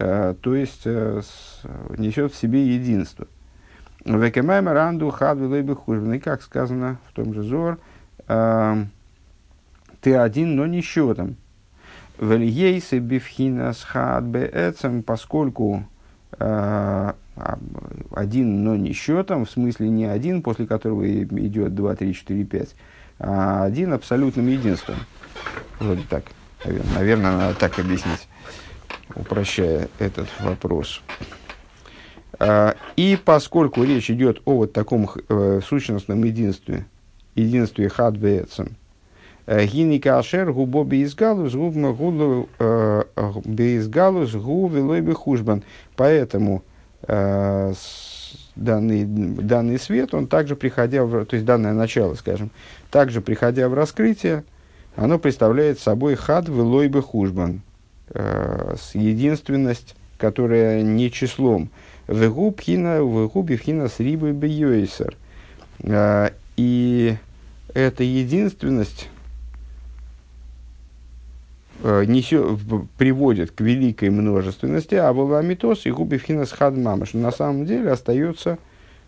э, 0.00 0.34
то 0.40 0.54
есть 0.54 0.82
э, 0.84 1.22
несет 1.96 2.32
в 2.32 2.36
себе 2.36 2.66
единство. 2.74 3.28
Векемаймер 4.04 4.72
ранду 4.72 5.10
хад 5.10 5.38
вилейбы 5.38 5.76
И 6.16 6.18
как 6.18 6.42
сказано 6.42 6.98
в 7.08 7.12
том 7.12 7.32
же 7.32 7.42
Зор, 7.42 7.78
ты 8.26 10.16
один, 10.16 10.56
но 10.56 10.66
не 10.66 10.80
счетом. 10.80 11.36
Вельейсы 12.18 12.98
бифхина 12.98 13.72
схад 13.72 14.24
беэцем, 14.24 15.02
поскольку 15.02 15.84
э, 16.38 17.12
один, 18.10 18.64
но 18.64 18.76
не 18.76 18.92
счетом, 18.92 19.44
в 19.44 19.50
смысле 19.50 19.88
не 19.88 20.04
один, 20.04 20.42
после 20.42 20.66
которого 20.66 21.04
идет 21.08 21.74
2, 21.74 21.96
3, 21.96 22.14
4, 22.14 22.44
5, 22.44 22.74
а 23.18 23.64
один 23.64 23.92
абсолютным 23.92 24.48
единством. 24.48 24.96
Вроде 25.80 26.02
так. 26.08 26.24
Наверное 26.94 27.36
надо 27.36 27.54
так 27.54 27.78
объяснить, 27.78 28.28
упрощая 29.16 29.88
этот 29.98 30.28
вопрос. 30.40 31.02
А, 32.38 32.76
и 32.96 33.18
поскольку 33.22 33.82
речь 33.82 34.10
идет 34.10 34.42
о 34.44 34.58
вот 34.58 34.72
таком 34.72 35.10
э, 35.28 35.60
сущностном 35.64 36.22
единстве, 36.22 36.86
единстве 37.34 37.88
хад 37.88 38.16
бецем. 38.16 38.76
Э, 39.46 39.64
Гиника 39.66 40.18
ашер 40.18 40.52
губо 40.52 40.84
бейзгалус 40.84 41.54
губма 41.54 41.92
гулу 41.92 42.48
э, 42.58 43.02
бейзгалус 43.44 44.34
гу 44.34 44.68
велой 44.68 45.02
хужбан. 45.14 45.64
Поэтому 45.96 46.62
э, 47.02 47.72
данный, 48.54 49.04
данный 49.04 49.78
свет, 49.78 50.14
он 50.14 50.26
также 50.28 50.54
приходя 50.54 51.04
в, 51.04 51.24
то 51.24 51.34
есть 51.34 51.44
данное 51.44 51.72
начало, 51.72 52.14
скажем, 52.14 52.50
также 52.90 53.20
приходя 53.20 53.68
в 53.68 53.74
раскрытие, 53.74 54.44
оно 54.94 55.18
представляет 55.18 55.80
собой 55.80 56.14
хад 56.14 56.48
велой 56.48 56.90
хужбан. 57.00 57.62
С 58.14 58.94
единственность, 58.94 59.96
которая 60.18 60.82
не 60.82 61.10
числом. 61.10 61.70
Вегуб 62.08 62.60
хина, 62.60 62.98
вегуб 62.98 63.50
хина 63.50 63.88
с 63.88 64.00
рибой 64.00 64.32
бейойсер. 64.32 65.16
И 66.56 67.16
эта 67.74 68.04
единственность 68.04 69.08
э, 71.82 72.04
несет, 72.04 72.58
приводит 72.98 73.52
к 73.52 73.60
великой 73.60 74.10
множественности, 74.10 74.94
а 74.94 75.12
Валамитос 75.12 75.86
и 75.86 75.90
Губивхинас 75.90 76.52
Хадмамаш 76.52 77.14
на 77.14 77.32
самом 77.32 77.66
деле 77.66 77.90
остается 77.90 78.58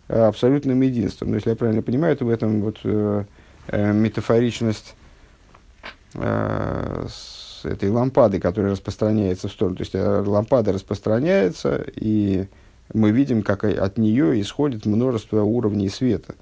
э, 0.08 0.18
абсолютным 0.18 0.80
единством. 0.80 1.30
Но 1.30 1.36
если 1.36 1.50
я 1.50 1.56
правильно 1.56 1.82
понимаю, 1.82 2.16
то 2.16 2.24
в 2.24 2.30
этом 2.30 2.62
вот 2.62 2.80
э, 2.84 3.24
э, 3.68 3.92
метафоричность 3.92 4.94
э, 6.14 7.06
с 7.08 7.64
этой 7.64 7.90
лампады, 7.90 8.40
которая 8.40 8.72
распространяется 8.72 9.48
в 9.48 9.52
сторону. 9.52 9.76
То 9.76 9.82
есть 9.82 9.94
лампада 9.94 10.72
распространяется, 10.72 11.84
и 11.96 12.46
мы 12.92 13.10
видим, 13.10 13.42
как 13.42 13.64
от 13.64 13.98
нее 13.98 14.40
исходит 14.40 14.84
множество 14.84 15.42
уровней 15.42 15.88
света. 15.88 16.34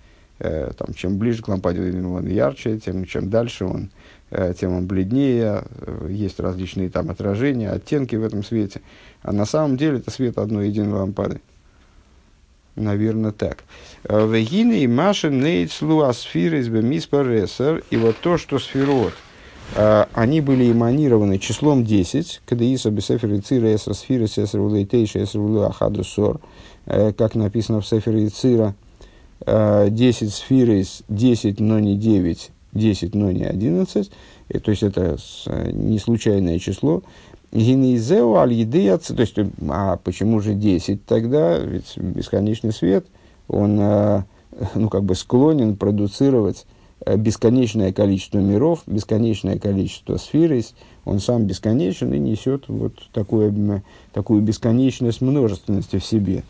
Э, 0.45 0.73
там, 0.77 0.93
чем 0.93 1.19
ближе 1.19 1.41
к 1.41 1.47
лампаде 1.47 1.81
он 1.81 2.27
ярче, 2.27 2.77
тем 2.77 3.05
чем 3.05 3.31
дальше 3.31 3.65
он, 3.65 3.91
э, 4.31 4.53
тем 4.59 4.75
он 4.75 4.87
бледнее, 4.89 5.63
э, 5.63 6.09
есть 6.11 6.41
различные 6.41 6.91
там 6.91 7.11
отражения, 7.11 7.71
оттенки 7.71 8.17
в 8.17 8.25
этом 8.25 8.43
свете. 8.43 8.81
А 9.23 9.31
на 9.31 9.45
самом 9.45 9.77
деле 9.77 9.99
это 9.99 10.11
свет 10.11 10.39
одной 10.39 10.67
единой 10.67 10.95
лампады. 10.95 11.41
Наверное, 12.75 13.31
так. 13.31 13.59
Вегины 14.03 14.81
и 14.81 14.89
Маша 14.89 15.31
нейцлу 15.31 16.01
асфир 16.01 16.57
из 16.57 16.69
бемиспаресер. 16.69 17.85
И 17.91 17.97
вот 17.97 18.17
то, 18.21 18.37
что 18.37 18.59
сферот, 18.59 19.13
они 19.77 20.41
были 20.41 20.73
эманированы 20.73 21.39
числом 21.39 21.85
10, 21.85 22.41
когда 22.47 22.65
бесефер 22.65 23.35
и 23.35 23.41
цира 23.41 23.73
эсра 23.73 23.93
сфира 23.93 24.27
сесра 24.27 24.61
улейтейша 24.61 25.23
эсра 25.23 25.41
уле 25.41 25.67
ахадусор, 25.67 26.41
как 26.87 27.35
написано 27.35 27.83
в 27.83 27.87
сефере 27.87 28.29
Цира, 28.29 28.75
10 29.47 30.33
сфер 30.33 30.71
из 30.71 31.03
10, 31.09 31.61
но 31.61 31.79
не 31.79 31.97
9, 31.97 32.51
10, 32.73 33.15
но 33.15 33.31
не 33.33 33.45
11, 33.45 34.11
и, 34.49 34.59
то 34.59 34.71
есть 34.71 34.83
это 34.83 35.17
не 35.73 35.99
случайное 35.99 36.59
число. 36.59 37.03
Гинезеу 37.53 38.35
аль 38.37 38.65
то 38.65 39.21
есть, 39.21 39.37
а 39.69 39.97
почему 39.99 40.41
же 40.41 40.55
10 40.55 41.05
тогда? 41.05 41.59
Ведь 41.59 41.97
бесконечный 41.97 42.73
свет, 42.73 43.07
он 43.49 43.77
ну, 44.75 44.89
как 44.89 45.05
бы 45.05 45.15
склонен 45.15 45.77
продуцировать 45.77 46.67
бесконечное 47.17 47.93
количество 47.93 48.39
миров, 48.39 48.83
бесконечное 48.87 49.59
количество 49.59 50.17
сфер, 50.17 50.63
он 51.05 51.19
сам 51.19 51.45
бесконечен 51.45 52.13
и 52.13 52.19
несет 52.19 52.69
вот 52.69 52.95
такую, 53.13 53.83
такую 54.13 54.43
бесконечность 54.43 55.21
множественности 55.21 55.99
в 55.99 56.05
себе. 56.05 56.45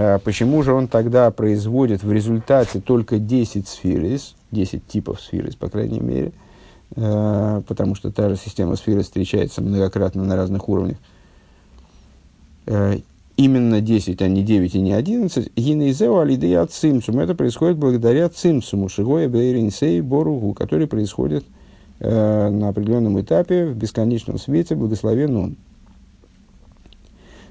А 0.00 0.20
почему 0.20 0.62
же 0.62 0.72
он 0.72 0.86
тогда 0.86 1.28
производит 1.32 2.04
в 2.04 2.12
результате 2.12 2.80
только 2.80 3.18
10 3.18 3.66
сферис, 3.66 4.36
10 4.52 4.86
типов 4.86 5.20
сферис, 5.20 5.56
по 5.56 5.68
крайней 5.68 5.98
мере, 5.98 6.32
а, 6.94 7.62
потому 7.62 7.96
что 7.96 8.12
та 8.12 8.28
же 8.28 8.36
система 8.36 8.76
сферы 8.76 9.02
встречается 9.02 9.60
многократно 9.60 10.22
на 10.22 10.36
разных 10.36 10.68
уровнях. 10.68 10.98
именно 13.36 13.80
10, 13.80 14.20
а 14.20 14.28
не 14.28 14.42
9 14.42 14.74
и 14.74 14.80
не 14.80 14.92
11, 14.92 15.52
гинейзеу 15.56 16.18
алидея 16.18 16.66
цимсум. 16.66 17.18
Это 17.18 17.34
происходит 17.34 17.78
благодаря 17.78 18.28
цимсуму, 18.28 18.88
шигоя 18.88 19.28
бейринсей 19.28 20.00
боругу, 20.00 20.52
который 20.54 20.86
происходит 20.86 21.44
э, 22.00 22.50
на 22.50 22.68
определенном 22.68 23.20
этапе 23.20 23.64
в 23.66 23.76
бесконечном 23.76 24.38
свете, 24.38 24.74
благословен 24.74 25.36
он. 25.36 25.56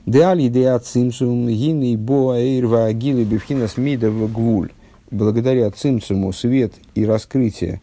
Деали 0.07 0.47
деа 0.47 0.79
цимсум 0.79 1.49
гиней 1.49 1.97
боаэйрва 1.97 2.85
агилы 2.85 3.25
бифхинас 3.25 3.75
мида 3.75 4.09
в 4.09 4.31
гвуль. 4.31 4.71
Благодаря 5.11 5.69
цимсуму 5.69 6.31
свет 6.31 6.71
и 6.95 7.05
раскрытие 7.05 7.81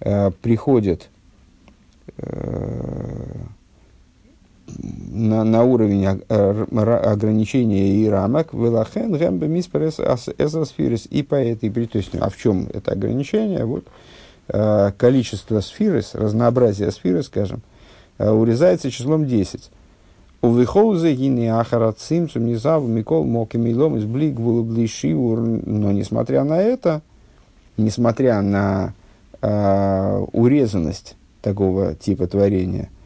э, 0.00 0.32
приходят 0.42 1.08
э, 2.16 3.36
на, 4.66 5.44
на 5.44 5.62
уровень 5.62 6.06
ограничения 6.06 7.88
и 7.88 8.08
рамок, 8.08 8.52
велахен 8.52 9.12
гэмбе 9.12 9.46
миспарес 9.46 10.00
эзосфирис. 10.38 11.06
И 11.08 11.22
по 11.22 11.36
этой 11.36 11.70
причине, 11.70 12.20
а 12.20 12.30
в 12.30 12.36
чем 12.36 12.66
это 12.74 12.90
ограничение? 12.90 13.64
Вот 13.64 13.84
э, 14.48 14.90
количество 14.98 15.60
сфирис, 15.60 16.16
разнообразие 16.16 16.90
сфирис, 16.90 17.26
скажем, 17.26 17.62
э, 18.18 18.28
урезается 18.28 18.90
числом 18.90 19.24
10. 19.28 19.70
У 20.42 20.54
вихоузе 20.54 21.14
гини 21.14 21.46
ахара 21.46 21.92
цимцу 21.92 22.40
низаву 22.40 22.86
микол 22.86 23.24
моки 23.24 23.56
милом 23.56 23.96
из 23.96 24.04
блишивур. 24.04 25.40
Но 25.40 25.92
несмотря 25.92 26.44
на 26.44 26.60
это, 26.60 27.02
несмотря 27.76 28.40
на 28.40 28.94
э, 29.42 30.24
урезанность 30.32 31.16
такого 31.42 31.94
типа 31.94 32.26
творения– 32.26 32.88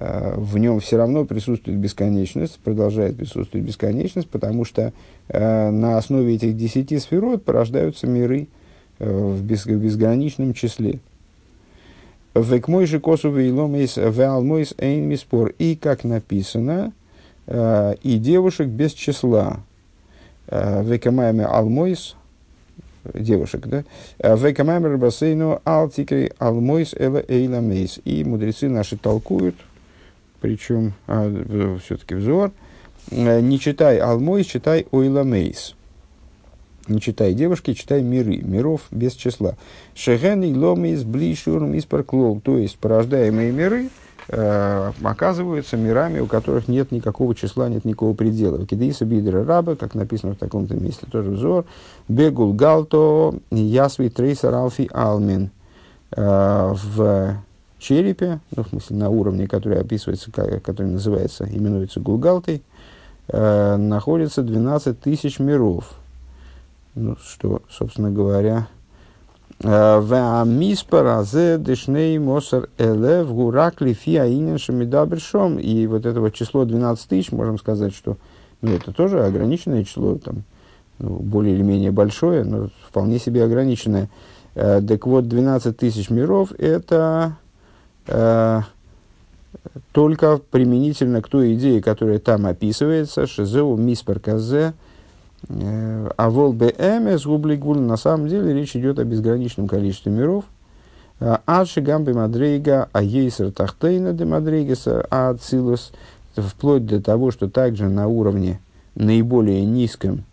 Э, 0.00 0.34
в 0.36 0.58
нем 0.58 0.80
все 0.80 0.96
равно 0.96 1.24
присутствует 1.24 1.78
бесконечность, 1.78 2.58
продолжает 2.60 3.16
присутствовать 3.16 3.66
бесконечность, 3.66 4.28
потому 4.28 4.64
что 4.64 4.92
э, 5.28 5.70
на 5.70 5.98
основе 5.98 6.36
этих 6.36 6.56
десяти 6.56 6.98
сферот 6.98 7.44
порождаются 7.44 8.06
миры 8.06 8.48
э, 8.98 9.10
в, 9.10 9.42
без, 9.42 9.66
в 9.66 9.76
безграничном 9.76 10.54
числе. 10.54 11.00
Век 12.34 12.68
мой 12.68 12.86
же 12.86 13.00
косу 13.00 13.30
вейломейс 13.30 13.96
веалмойс 13.96 14.74
эйн 14.78 15.08
миспор. 15.08 15.52
И, 15.58 15.76
как 15.76 16.04
написано, 16.04 16.92
э, 17.46 17.94
и 18.02 18.18
девушек 18.18 18.68
без 18.68 18.92
числа. 18.92 19.60
Э, 20.48 20.82
Векамайме 20.84 21.44
алмойс, 21.44 22.14
девушек, 23.12 23.66
да? 23.66 23.84
וכמאמר 24.18 24.88
רבותינו 24.88 25.60
אל 25.64 25.87
תקרי 25.87 26.32
עלמות 26.38 26.94
אלא 26.94 27.22
עולמות. 27.26 28.00
И 28.04 28.24
мудрецы 28.24 28.68
наши 28.68 28.96
толкуют, 28.96 29.56
причем 30.40 30.92
а, 31.06 31.78
все-таки 31.84 32.14
Зоар, 32.14 32.52
э, 33.10 33.40
не 33.40 33.58
читай 33.58 33.98
עלמות, 33.98 34.46
читай 34.46 34.86
עולמות. 34.90 35.74
Не 36.88 37.00
читай 37.00 37.34
девушки, 37.34 37.74
читай 37.74 38.02
миры, 38.02 38.38
миров 38.38 38.82
без 38.90 39.14
числа. 39.14 39.56
שהן 39.94 40.42
עולמות 40.42 41.02
בלי 41.02 41.27
שיעור 41.27 41.76
ומספר 41.76 42.08
כלל, 42.08 42.40
то 42.40 42.56
есть 42.56 42.78
порождаемые 42.78 43.52
миры, 43.52 43.90
э, 44.28 44.92
оказываются 45.02 45.76
мирами, 45.76 46.20
у 46.20 46.26
которых 46.26 46.68
нет 46.68 46.92
никакого 46.92 47.34
числа, 47.34 47.68
нет 47.68 47.84
никакого 47.84 48.14
предела. 48.14 48.64
כדאיתא 48.66 49.04
באידרא 49.04 49.44
רבא, 49.44 49.76
как 49.76 49.94
написано 49.94 50.34
в 50.34 50.38
таком-то 50.38 50.74
месте, 50.74 51.06
тоже 51.10 51.30
Зоар. 51.30 51.66
Бегул 52.08 52.52
галто 52.54 53.34
ясви 53.50 54.08
трейсер 54.08 54.54
алфи 54.54 54.88
алмин. 54.92 55.50
Э, 56.16 56.74
в 56.74 57.36
черепе, 57.78 58.40
ну, 58.54 58.64
в 58.64 58.68
смысле, 58.68 58.96
на 58.96 59.10
уровне, 59.10 59.46
который 59.46 59.80
описывается, 59.80 60.30
который 60.30 60.86
называется, 60.86 61.48
именуется 61.50 62.00
Гулгалтой, 62.00 62.62
э, 63.28 63.76
находится 63.76 64.42
12 64.42 65.00
тысяч 65.00 65.38
миров. 65.38 65.97
Ну, 66.98 67.16
что, 67.22 67.62
собственно 67.70 68.10
говоря, 68.10 68.66
э. 69.62 70.00
И 75.58 75.86
вот 75.86 76.06
это 76.06 76.20
вот 76.20 76.34
число 76.34 76.64
12 76.64 77.08
тысяч, 77.08 77.32
можем 77.32 77.58
сказать, 77.58 77.94
что 77.94 78.16
ну, 78.62 78.72
это 78.72 78.92
тоже 78.92 79.24
ограниченное 79.24 79.84
число, 79.84 80.16
там, 80.16 80.42
ну, 80.98 81.10
более 81.10 81.54
или 81.54 81.62
менее 81.62 81.92
большое, 81.92 82.42
но 82.44 82.70
вполне 82.88 83.18
себе 83.18 83.44
ограниченное. 83.44 84.08
Э, 84.54 84.80
так 84.80 85.06
вот, 85.06 85.28
12 85.28 85.76
тысяч 85.76 86.10
миров– 86.10 86.52
это 86.58 87.36
Э, 88.08 88.62
только 89.92 90.38
применительно 90.38 91.20
к 91.22 91.28
той 91.28 91.54
идее, 91.54 91.82
которая 91.82 92.18
там 92.18 92.46
описывается, 92.46 93.26
шизеу 93.26 93.76
миспер 93.76 94.18
казе, 94.18 94.74
а 95.48 96.30
вол 96.30 96.52
бмс 96.52 97.24
гублигуль, 97.24 97.78
на 97.78 97.96
самом 97.96 98.28
деле 98.28 98.52
речь 98.52 98.76
идет 98.76 98.98
о 98.98 99.04
безграничном 99.04 99.68
количестве 99.68 100.12
миров, 100.12 100.44
Адши 101.20 101.80
гамби 101.80 102.12
мадрейга, 102.12 102.88
а 102.92 103.02
ейсер 103.02 103.50
тахтейна 103.50 104.12
де 104.12 104.24
мадрейгеса, 104.24 105.04
а 105.10 105.30
ацилус, 105.30 105.92
вплоть 106.36 106.86
до 106.86 107.02
того, 107.02 107.30
что 107.30 107.48
также 107.48 107.88
на 107.88 108.06
уровне 108.06 108.60
наиболее 108.94 109.64
низком 109.64 110.24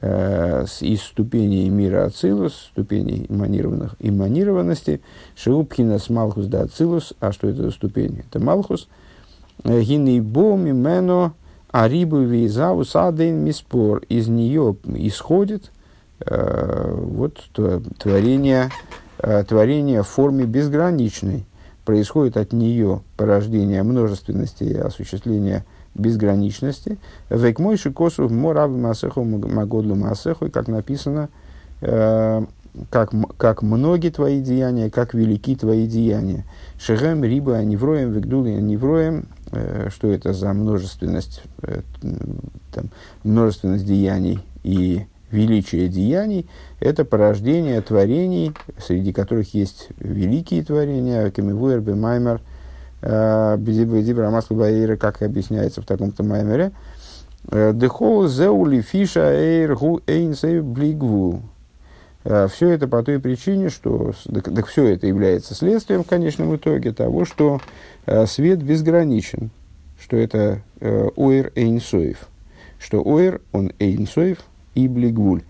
э, 0.00 0.64
из 0.80 1.02
ступеней 1.02 1.68
мира 1.68 2.06
Ацилус, 2.06 2.70
ступеней 2.72 3.26
иманированных, 3.28 3.96
иманированности, 3.98 5.00
Шеупхинас 5.36 6.08
Малхус 6.08 6.46
да 6.46 6.62
Ацилус, 6.62 7.14
а 7.20 7.32
что 7.32 7.48
это 7.48 7.64
за 7.64 7.70
ступень? 7.70 8.22
Это 8.26 8.42
Малхус. 8.42 8.88
Э, 9.64 9.80
Гинейбо 9.80 10.56
мимено 10.56 11.34
арибу 11.70 12.18
визаву 12.18 12.84
садейн 12.84 13.36
миспор. 13.36 14.02
Из 14.08 14.28
нее 14.28 14.76
исходит 14.94 15.70
э, 16.20 16.94
вот 16.96 17.38
творение, 17.98 18.70
э, 19.18 19.44
творение 19.44 20.02
в 20.02 20.08
форме 20.08 20.44
безграничной. 20.44 21.46
Происходит 21.84 22.36
от 22.36 22.52
нее 22.52 23.02
порождение 23.16 23.82
множественности 23.82 24.64
и 24.64 24.76
осуществление 24.76 25.64
безграничности. 25.94 26.98
Век 27.30 27.58
мой 27.58 27.76
шикосу 27.76 28.28
морав 28.28 28.70
масеху 28.70 29.24
магодлу 29.24 29.96
масеху, 29.96 30.50
как 30.50 30.68
написано, 30.68 31.28
э, 31.80 32.44
как, 32.90 33.12
как 33.36 33.62
многие 33.62 34.10
твои 34.10 34.40
деяния, 34.40 34.90
как 34.90 35.14
велики 35.14 35.56
твои 35.56 35.86
деяния. 35.86 36.44
Шехем, 36.78 37.24
риба, 37.24 37.56
аневроем, 37.56 38.12
вегдулы, 38.12 38.56
аневроем. 38.56 39.26
Э, 39.52 39.88
что 39.90 40.08
это 40.08 40.32
за 40.32 40.52
множественность, 40.52 41.42
э, 41.62 41.80
там, 42.72 42.90
множественность 43.24 43.84
деяний 43.84 44.44
и 44.62 45.06
величие 45.32 45.88
деяний– 45.88 46.48
это 46.80 47.04
порождение 47.04 47.80
творений, 47.80 48.52
среди 48.78 49.12
которых 49.12 49.52
есть 49.54 49.88
великие 49.98 50.62
творения, 50.62 51.30
Камивуэр, 51.30 51.80
Бемаймер, 51.80 52.40
Дибра 53.02 54.30
Масла 54.30 54.54
Баэйра, 54.54 54.96
как 54.96 55.22
объясняется 55.22 55.82
в 55.82 55.86
таком-то 55.86 56.22
маймере. 56.22 56.72
«Э, 57.50 57.72
Дехол 57.74 58.28
зеули 58.28 58.82
фиша 58.82 59.32
эйр 59.32 59.74
гу 59.74 60.00
эйнсей 60.06 60.60
блигву. 60.60 61.42
«Э, 62.24 62.48
все 62.52 62.70
это 62.70 62.88
по 62.88 63.02
той 63.02 63.18
причине, 63.18 63.68
что 63.70 64.12
так, 64.32 64.54
так 64.54 64.66
все 64.66 64.86
это 64.86 65.06
является 65.06 65.54
следствием 65.54 66.04
в 66.04 66.06
конечном 66.06 66.56
итоге 66.56 66.92
того, 66.92 67.24
что 67.24 67.60
э, 68.06 68.26
свет 68.26 68.62
безграничен, 68.62 69.50
что 70.00 70.16
это 70.16 70.62
оир 70.80 71.52
эйнсоев, 71.54 72.28
что 72.78 73.02
оир 73.04 73.40
он 73.52 73.72
эйнсоев 73.78 74.38
и 74.74 74.88
блигвуль. 74.88 75.42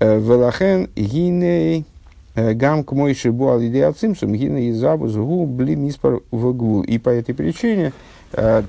Велахен 0.00 0.88
гиней 0.96 1.86
Э, 2.34 2.54
гам 2.54 2.82
к 2.82 2.92
мой 2.92 3.14
шибу 3.14 3.52
алидеацимсум 3.52 4.32
гина 4.32 4.68
и 4.68 4.72
забузгу 4.72 5.44
бли 5.44 5.76
миспар 5.76 6.20
вгвул. 6.30 6.82
И 6.82 6.96
по 6.96 7.10
этой 7.10 7.34
причине, 7.34 7.92
э, 8.32 8.62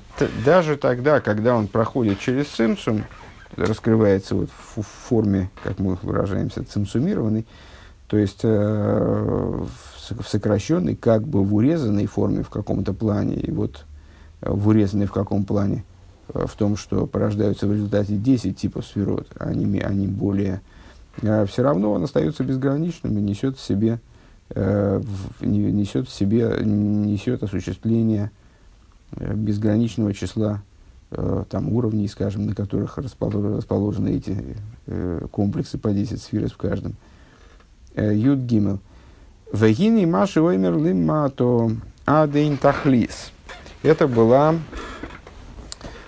даже 0.44 0.76
тогда, 0.76 1.20
когда 1.20 1.56
он 1.56 1.68
проходит 1.68 2.18
через 2.18 2.48
цимсум, 2.48 3.04
раскрывается 3.56 4.34
вот 4.34 4.50
в 4.76 4.82
форме, 4.82 5.50
как 5.62 5.78
мы 5.78 5.96
выражаемся, 6.02 6.64
цимсумированный, 6.64 7.46
то 8.06 8.16
есть 8.16 8.40
э, 8.42 9.64
в 10.18 10.28
сокращенной, 10.28 10.96
как 10.96 11.22
бы 11.22 11.42
в 11.42 11.54
урезанной 11.54 12.06
форме 12.06 12.42
в 12.42 12.50
каком-то 12.50 12.92
плане, 12.92 13.36
и 13.36 13.50
вот 13.50 13.84
в 14.40 14.68
урезанной 14.68 15.06
в 15.06 15.12
каком 15.12 15.44
плане, 15.44 15.84
в 16.28 16.54
том, 16.56 16.76
что 16.76 17.06
порождаются 17.06 17.66
в 17.66 17.72
результате 17.72 18.16
10 18.16 18.56
типов 18.56 18.86
сферот, 18.86 19.28
они, 19.38 19.80
они 19.80 20.06
более 20.06 20.60
а 21.22 21.46
все 21.46 21.62
равно 21.62 21.92
он 21.92 22.04
остается 22.04 22.44
безграничным 22.44 23.16
и 23.18 23.20
несет 23.20 23.56
в 23.56 23.60
себе, 23.60 24.00
э, 24.50 25.00
в, 25.02 25.46
несет 25.46 26.08
в 26.08 26.12
себе, 26.12 26.58
несет 26.64 27.42
осуществление 27.42 28.30
э, 29.12 29.34
безграничного 29.34 30.12
числа 30.12 30.62
э, 31.14 31.44
там, 31.48 31.72
уровней, 31.72 32.08
скажем, 32.08 32.46
на 32.46 32.54
которых 32.54 32.98
расположены, 32.98 34.10
эти 34.10 34.56
э, 34.86 35.26
комплексы 35.30 35.78
по 35.78 35.90
10 35.90 36.20
сфер 36.20 36.48
в 36.48 36.56
каждом. 36.56 36.94
Э, 37.94 38.14
Юд 38.14 38.40
Гимел. 38.40 38.80
Вегини 39.52 40.04
Маши 40.04 40.40
Оймер 40.42 40.76
Лиммато 40.76 41.70
Адейн 42.06 42.56
Тахлис. 42.56 43.30
Это 43.82 44.08
была 44.08 44.56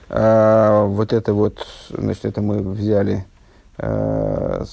А, 0.08 0.84
вот 0.84 1.12
это 1.12 1.34
вот, 1.34 1.66
значит, 1.90 2.24
это 2.26 2.40
мы 2.40 2.58
взяли 2.58 3.26
а, 3.76 4.64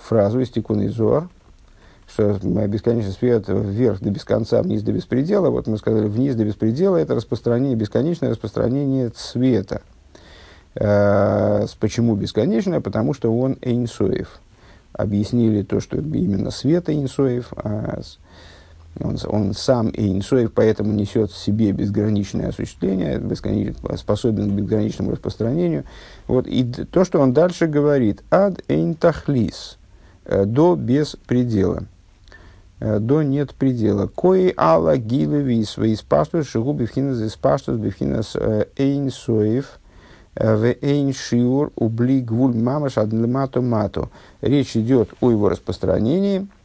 фразу 0.00 0.40
из 0.40 0.50
Тикуна 0.50 0.88
Зор, 0.88 1.28
что 2.12 2.38
бесконечный 2.68 3.12
свет 3.12 3.44
вверх 3.48 4.00
до 4.00 4.10
без 4.10 4.24
конца, 4.24 4.62
вниз 4.62 4.82
до 4.82 4.92
беспредела. 4.92 5.50
Вот 5.50 5.66
мы 5.66 5.78
сказали, 5.78 6.06
вниз 6.06 6.34
до 6.34 6.44
беспредела– 6.44 6.96
это 6.98 7.14
распространение, 7.14 7.76
бесконечное 7.76 8.30
распространение 8.30 9.10
цвета. 9.10 9.82
А, 10.74 11.66
почему 11.80 12.14
бесконечное? 12.16 12.80
Потому 12.80 13.14
что 13.14 13.34
он 13.34 13.56
эйнсоев. 13.62 14.40
Объяснили 14.92 15.62
то, 15.62 15.80
что 15.80 15.98
именно 15.98 16.50
свет 16.50 16.88
эйнсоев, 16.88 17.52
а 17.56 18.00
он, 19.00 19.16
он 19.26 19.54
сам 19.54 19.90
Эйнсоев, 19.94 20.52
поэтому 20.52 20.92
несет 20.92 21.30
в 21.30 21.38
себе 21.38 21.72
безграничное 21.72 22.48
осуществление, 22.48 23.18
бесконеч, 23.18 23.74
способен 23.96 24.50
к 24.50 24.52
безграничному 24.52 25.12
распространению. 25.12 25.84
Вот, 26.26 26.46
и 26.46 26.64
то, 26.64 27.04
что 27.04 27.20
он 27.20 27.32
дальше 27.32 27.66
говорит, 27.66 28.22
ад 28.30 28.62
эйн 28.68 28.94
тахлис, 28.94 29.78
э, 30.26 30.44
до 30.44 30.76
без 30.76 31.16
предела, 31.26 31.84
э, 31.84 31.84
до 33.00 33.22
нет 33.22 33.54
предела. 33.54 34.06
Кои 34.06 34.52
алла 34.56 34.96
гилеви 34.96 35.64
свои 35.64 35.94
спаштус, 35.96 36.48
шигу 36.48 36.72
бифхинас 36.72 37.20
из 37.20 37.32
спаштус 37.32 37.78
бифхинас 37.78 38.34
э, 38.34 38.66
эйнсоев, 38.76 39.78
в 40.34 40.74
эйн 40.80 41.12
шиур 41.12 41.72
убли 41.76 42.20
гвуль 42.20 42.56
мамаш 42.56 42.96
адлемато 42.96 43.60
мато. 43.60 44.08
Речь 44.40 44.76
идет 44.76 45.10
о 45.20 45.30
его 45.30 45.48
распространении– 45.48 46.46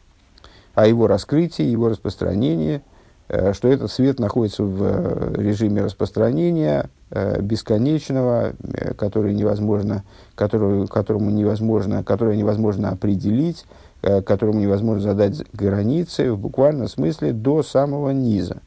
о 0.77 0.85
его 0.85 1.07
раскрытии, 1.07 1.63
его 1.63 1.89
распространении, 1.89 2.81
э, 3.29 3.53
что 3.53 3.67
этот 3.67 3.91
свет 3.91 4.19
находится 4.19 4.61
в 4.61 4.83
э, 4.83 5.33
режиме 5.41 5.81
распространения 5.81 6.91
э, 7.09 7.41
бесконечного, 7.41 8.53
который 8.95 9.33
невозможно, 9.33 10.03
который, 10.35 10.85
которому 10.85 11.31
невозможно, 11.31 12.03
которое 12.03 12.37
невозможно 12.37 12.89
определить, 12.89 13.65
которому 14.01 14.59
невозможно 14.59 15.01
задать 15.01 15.43
границы 15.53 16.31
в 16.31 16.37
буквальном 16.37 16.87
смысле 16.87 17.33
до 17.33 17.63
самого 17.63 18.11
низа. 18.11 18.61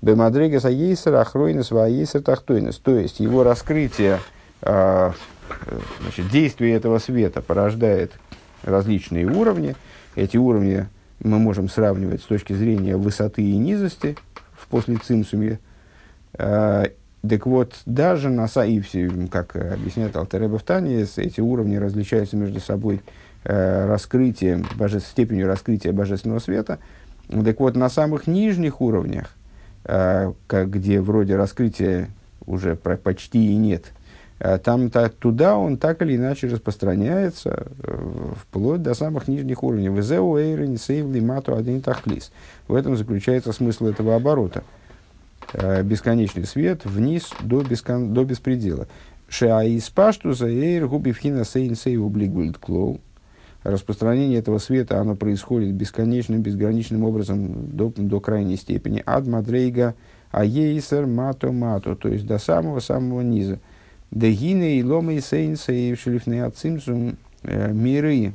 Бемадрегас 0.00 0.64
аейсер 0.64 1.14
ахройнес 1.14 1.70
ваейсер 1.70 2.22
тахтойнес. 2.22 2.78
То 2.78 2.96
есть 2.96 3.20
его 3.20 3.44
раскрытие, 3.44 4.18
значит, 4.60 6.28
действие 6.30 6.74
этого 6.74 6.98
света 6.98 7.40
порождает 7.40 8.12
различные 8.62 9.26
уровни. 9.26 9.76
Эти 10.14 10.36
уровни 10.36 10.86
мы 11.20 11.38
можем 11.38 11.68
сравнивать 11.68 12.22
с 12.22 12.24
точки 12.24 12.52
зрения 12.52 12.96
высоты 12.96 13.42
и 13.42 13.56
низости 13.56 14.16
в 14.52 14.68
после 14.68 14.96
цимсуме. 14.96 15.60
А, 16.34 16.86
так 17.28 17.46
вот, 17.46 17.74
даже 17.86 18.28
на 18.28 18.48
Саивсе, 18.48 19.10
как 19.30 19.54
объясняет 19.56 20.16
Алтереба 20.16 20.58
в 20.58 20.62
Тане, 20.62 21.06
эти 21.16 21.40
уровни 21.40 21.76
различаются 21.76 22.36
между 22.36 22.60
собой 22.60 22.96
э, 22.96 23.00
раскрытием, 23.44 24.66
боже, 24.76 25.00
степенью 25.00 25.46
раскрытия 25.46 25.92
божественного 25.92 26.38
света. 26.38 26.78
Так 27.28 27.60
вот, 27.60 27.76
на 27.76 27.88
самых 27.88 28.26
нижних 28.26 28.80
уровнях, 28.80 29.30
э, 29.84 30.32
где 30.48 31.00
вроде 31.00 31.36
раскрытия 31.36 32.08
уже 32.46 32.76
почти 32.76 33.52
и 33.52 33.56
нет, 33.56 33.92
а 34.44 34.58
там 34.58 34.90
так, 34.90 35.14
туда 35.14 35.56
он 35.56 35.76
так 35.76 36.02
или 36.02 36.16
иначе 36.16 36.48
распространяется 36.48 37.68
э, 37.82 38.32
вплоть 38.36 38.82
до 38.82 38.94
самых 38.94 39.28
нижних 39.28 39.62
уровней. 39.62 39.88
В 42.68 42.74
этом 42.74 42.96
заключается 42.96 43.52
смысл 43.52 43.86
этого 43.86 44.16
оборота. 44.16 44.64
Э, 45.52 45.84
бесконечный 45.84 46.44
свет 46.44 46.84
вниз 46.84 47.30
до, 47.40 47.62
бескон, 47.62 48.12
до 48.14 48.24
беспредела. 48.24 48.88
Распространение 53.62 54.40
этого 54.40 54.58
света 54.58 55.00
оно 55.00 55.14
происходит 55.14 55.72
бесконечным, 55.74 56.42
безграничным 56.42 57.04
образом 57.04 57.68
до, 57.68 57.92
до 57.96 58.20
крайней 58.20 58.56
степени. 58.56 59.02
Ад 59.06 59.26
мадрейга 59.26 59.94
аейсер 60.32 61.06
мато 61.06 61.52
мато, 61.52 61.94
то 61.94 62.08
есть 62.08 62.26
до 62.26 62.38
самого-самого 62.38 63.20
низа. 63.20 63.60
Дегины 64.10 64.78
и 64.78 64.82
ломы 64.82 65.14
и 65.14 65.20
сейнса 65.20 65.72
и 65.72 65.94
шлифные 65.94 66.44
ацимсум 66.44 67.16
э, 67.44 67.72
миры 67.72 68.34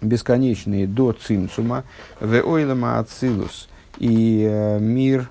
бесконечные 0.00 0.86
до 0.86 1.12
цимсума, 1.12 1.84
в 2.20 2.40
ойлама 2.40 2.98
ацилус 2.98 3.68
и 3.98 4.46
э, 4.48 4.78
мир 4.78 5.30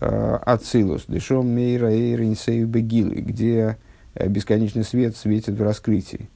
э, 0.00 0.38
ацилус, 0.46 1.04
дешом 1.08 1.48
мейра 1.48 1.90
эйринсейв 1.90 2.66
бегилы, 2.68 3.16
где 3.16 3.76
бесконечный 4.14 4.84
свет 4.84 5.16
светит 5.16 5.54
в 5.54 5.62
раскрытии. 5.62 6.28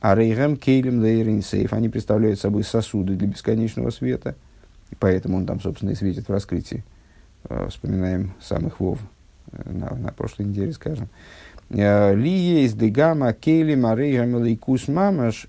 А 0.00 0.14
рейгам 0.14 0.56
кейлем 0.56 1.02
лейринсейв, 1.02 1.72
они 1.72 1.88
представляют 1.88 2.38
собой 2.38 2.64
сосуды 2.64 3.14
для 3.14 3.26
бесконечного 3.26 3.90
света, 3.90 4.36
и 4.90 4.94
поэтому 4.94 5.38
он 5.38 5.46
там, 5.46 5.60
собственно, 5.60 5.90
и 5.90 5.94
светит 5.94 6.28
в 6.28 6.32
раскрытии. 6.32 6.84
Вспоминаем 7.68 8.34
самых 8.40 8.80
вов 8.80 8.98
на, 9.52 9.94
на 9.94 10.12
прошлой 10.12 10.46
неделе, 10.46 10.72
скажем. 10.72 11.08
Э, 11.70 12.14
ли 12.14 12.30
есть 12.30 12.78
дегама 12.78 13.32
кейли 13.32 13.74
марей 13.74 14.16
гамелейкус 14.16 14.88
мамаш, 14.88 15.48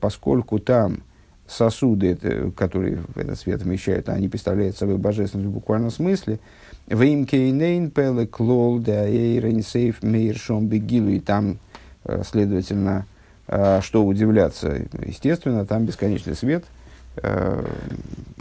поскольку 0.00 0.58
там 0.58 1.02
сосуды, 1.46 2.16
которые 2.56 3.02
этот 3.14 3.38
свет 3.38 3.62
вмещают, 3.62 4.08
они 4.08 4.28
представляют 4.28 4.76
собой 4.76 4.96
божественность 4.96 5.48
в 5.48 5.52
буквальном 5.52 5.90
смысле. 5.90 6.38
Вим 6.86 7.26
кейнейн 7.26 7.90
пеле 7.90 8.26
клол 8.26 8.78
да 8.78 9.06
сейф 9.06 10.02
мейр 10.02 10.36
шом 10.36 10.66
бегилу. 10.66 11.10
И 11.10 11.20
там, 11.20 11.58
э, 12.04 12.22
следовательно, 12.24 13.06
э, 13.06 13.13
что 13.46 14.04
удивляться, 14.04 14.86
естественно, 15.04 15.66
там 15.66 15.84
бесконечный 15.84 16.34
свет, 16.34 16.64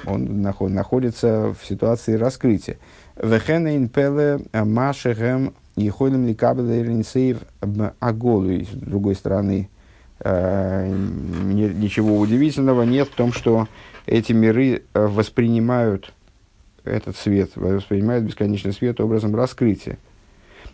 он 0.05 0.41
находится 0.41 1.53
в 1.53 1.65
ситуации 1.65 2.13
раскрытия. 2.13 2.77
Вехенейн 3.21 3.89
пеле 3.89 4.39
машехем 4.53 5.53
и 5.75 5.87
ходим 5.89 6.25
ли 6.25 6.33
кабель 6.33 7.03
аголу. 7.99 8.63
С 8.63 8.69
другой 8.69 9.15
стороны, 9.15 9.69
ничего 10.23 12.17
удивительного 12.17 12.83
нет 12.83 13.09
в 13.09 13.15
том, 13.15 13.33
что 13.33 13.67
эти 14.05 14.31
миры 14.33 14.83
воспринимают 14.93 16.13
этот 16.83 17.15
свет, 17.17 17.51
воспринимают 17.55 18.25
бесконечный 18.25 18.73
свет 18.73 18.99
образом 18.99 19.35
раскрытия. 19.35 19.97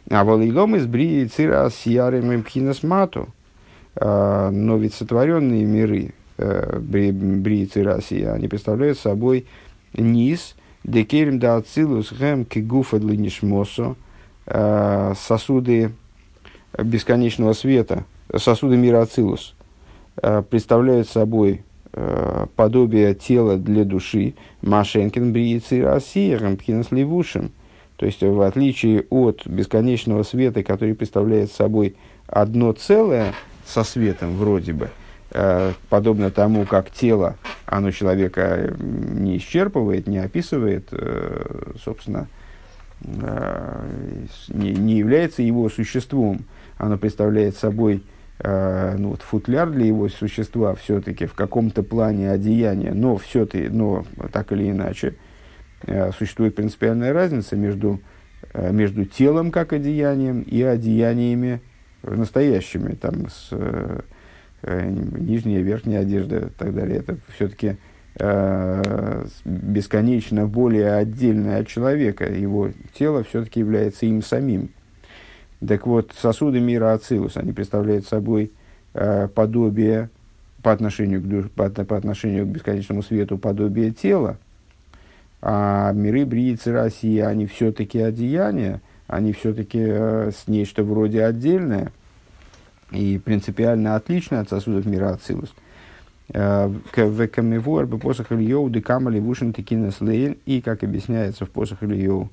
А 0.09 0.23
волейлом 0.23 0.75
из 0.75 0.85
брии 0.85 1.25
цира 1.25 1.69
с 1.69 1.85
ярым 1.85 2.43
мату. 2.83 3.27
Э, 3.99 4.49
но 4.51 4.77
ведь 4.77 4.93
сотворенные 4.93 5.65
миры, 5.65 6.13
брии 6.37 7.65
цира 7.65 7.99
они 8.33 8.47
представляют 8.47 8.97
собой 8.97 9.45
низ, 9.93 10.55
декерим 10.85 11.37
да 11.37 11.57
ацилус 11.57 12.13
гэм 12.13 12.45
кигуфа 12.45 12.97
длинишмосо, 12.97 13.97
Э, 14.51 15.13
сосуды 15.15 15.91
бесконечного 16.75 17.53
света, 17.53 18.05
сосуды 18.35 18.77
мира 18.77 19.01
Ацилус, 19.01 19.53
э, 20.23 20.41
представляют 20.41 21.07
собой 21.07 21.63
э, 21.93 22.47
подобие 22.55 23.13
тела 23.13 23.57
для 23.57 23.83
души 23.83 24.33
Машенкин 24.63 25.33
Бриици 25.33 25.81
Расиером 25.81 26.57
Пхинас 26.57 26.89
Левушем. 26.89 27.51
То 27.95 28.07
есть, 28.07 28.23
в 28.23 28.41
отличие 28.41 29.05
от 29.11 29.45
бесконечного 29.45 30.23
света, 30.23 30.63
который 30.63 30.95
представляет 30.95 31.51
собой 31.51 31.95
одно 32.25 32.71
целое 32.71 33.35
со 33.69 33.83
светом 33.83 34.35
вроде 34.35 34.73
бы, 34.73 34.89
подобно 35.89 36.31
тому, 36.31 36.65
как 36.65 36.89
тело, 36.89 37.37
оно 37.65 37.91
человека 37.91 38.73
не 38.79 39.37
исчерпывает, 39.37 40.07
не 40.07 40.17
описывает, 40.17 40.89
собственно, 41.83 42.27
Э, 43.01 43.87
не, 44.49 44.71
не 44.71 44.97
является 44.97 45.41
его 45.41 45.69
существом. 45.69 46.41
Оно 46.77 46.97
представляет 46.97 47.55
собой 47.55 48.03
э, 48.39 48.95
ну, 48.97 49.09
вот, 49.09 49.21
футляр 49.21 49.69
для 49.69 49.85
его 49.85 50.09
существа 50.09 50.75
все-таки 50.75 51.25
в 51.25 51.33
каком-то 51.33 51.83
плане 51.83 52.29
одеяния, 52.31 52.93
но 52.93 53.17
все-таки, 53.17 53.69
но 53.69 54.05
так 54.31 54.51
или 54.51 54.69
иначе, 54.69 55.15
э, 55.83 56.11
существует 56.11 56.55
принципиальная 56.55 57.13
разница 57.13 57.55
между, 57.55 58.01
между 58.53 59.05
телом 59.05 59.51
как 59.51 59.73
одеянием 59.73 60.41
и 60.41 60.61
одеяниями 60.61 61.61
настоящими, 62.03 62.93
там, 62.93 63.29
с 63.29 63.51
нижняя, 64.63 65.61
верхняя 65.61 66.01
одежда 66.01 66.37
и 66.39 66.49
так 66.49 66.73
далее. 66.73 66.99
Это 66.99 67.17
все-таки 67.33 67.77
э, 68.15 69.25
бесконечно 69.45 70.47
более 70.47 70.93
отдельное 70.93 71.61
от 71.61 71.67
человека. 71.67 72.25
Его 72.25 72.71
тело 72.93 73.23
все-таки 73.23 73.61
является 73.61 74.05
им 74.05 74.21
самим. 74.21 74.69
Так 75.65 75.87
вот, 75.87 76.13
сосуды 76.17 76.59
мира 76.59 76.93
Ацилус, 76.93 77.37
они 77.37 77.51
представляют 77.51 78.05
собой 78.05 78.51
э, 78.93 79.27
подобие 79.27 80.09
по 80.61 80.71
отношению, 80.71 81.21
к, 81.21 81.51
по, 81.51 81.69
по 81.69 81.97
отношению 81.97 82.45
к 82.45 82.49
бесконечному 82.49 83.01
свету, 83.01 83.37
подобие 83.37 83.91
тела, 83.91 84.37
а 85.41 85.91
миры 85.93 86.25
Бриицы 86.25 86.71
России, 86.71 87.19
они 87.19 87.45
все-таки 87.45 87.99
одеяния, 87.99 88.81
они 89.09 89.33
все-таки 89.33 89.79
э, 89.81 90.31
нечто 90.45 90.83
вроде 90.83 91.25
отдельное 91.25 91.91
и 92.91 93.17
принципиально 93.17 93.95
отличное 93.95 94.41
от 94.41 94.49
сосудов 94.49 94.85
мира 94.85 95.09
Ацилус. 95.09 95.51
Э, 96.31 96.67
в 96.67 97.27
Камевуар 97.27 97.87
бы 97.87 97.97
посох 97.97 98.31
Ильёу 98.31 98.69
декамали 98.69 99.19
вушин 99.19 99.51
текинес 99.51 99.99
лейн. 99.99 100.37
И, 100.45 100.61
как 100.61 100.83
объясняется 100.83 101.45
в 101.45 101.49
посох 101.49 101.81
Ильёу, 101.81 102.29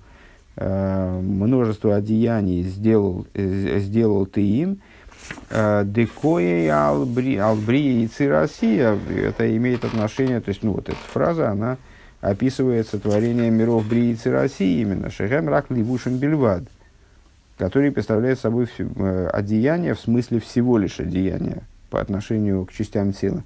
э, 0.56 1.20
множество 1.20 1.96
одеяний 1.96 2.62
сделал, 2.62 3.26
сделал 3.34 4.26
ты 4.26 4.42
им. 4.42 4.80
Декое 5.50 6.72
албри 6.72 8.04
и 8.04 8.06
цирасия. 8.06 8.96
Это 9.10 9.56
имеет 9.56 9.84
отношение, 9.84 10.40
то 10.40 10.50
есть, 10.50 10.62
ну, 10.62 10.72
вот 10.72 10.88
эта 10.88 10.98
фраза, 11.12 11.50
она 11.50 11.78
описывает 12.20 12.88
сотворение 12.88 13.50
миров 13.50 13.88
Брии 13.88 14.10
и 14.10 14.14
Цирасии 14.14 14.80
именно. 14.80 15.10
Шехем 15.10 15.48
рак 15.48 15.70
ливушин 15.70 16.18
бельвад 16.18 16.64
который 17.58 17.90
представляет 17.90 18.38
собой 18.38 18.68
одеяние 19.32 19.94
в 19.94 20.00
смысле 20.00 20.40
всего 20.40 20.78
лишь 20.78 21.00
одеяния 21.00 21.62
по 21.90 22.00
отношению 22.00 22.66
к 22.66 22.72
частям 22.72 23.12
тела. 23.12 23.42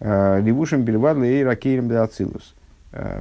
Левушим 0.00 0.82
бельвад 0.82 1.16
лей 1.18 1.44
ракейрем 1.44 1.88
де 1.88 1.96
ацилус. 1.96 2.54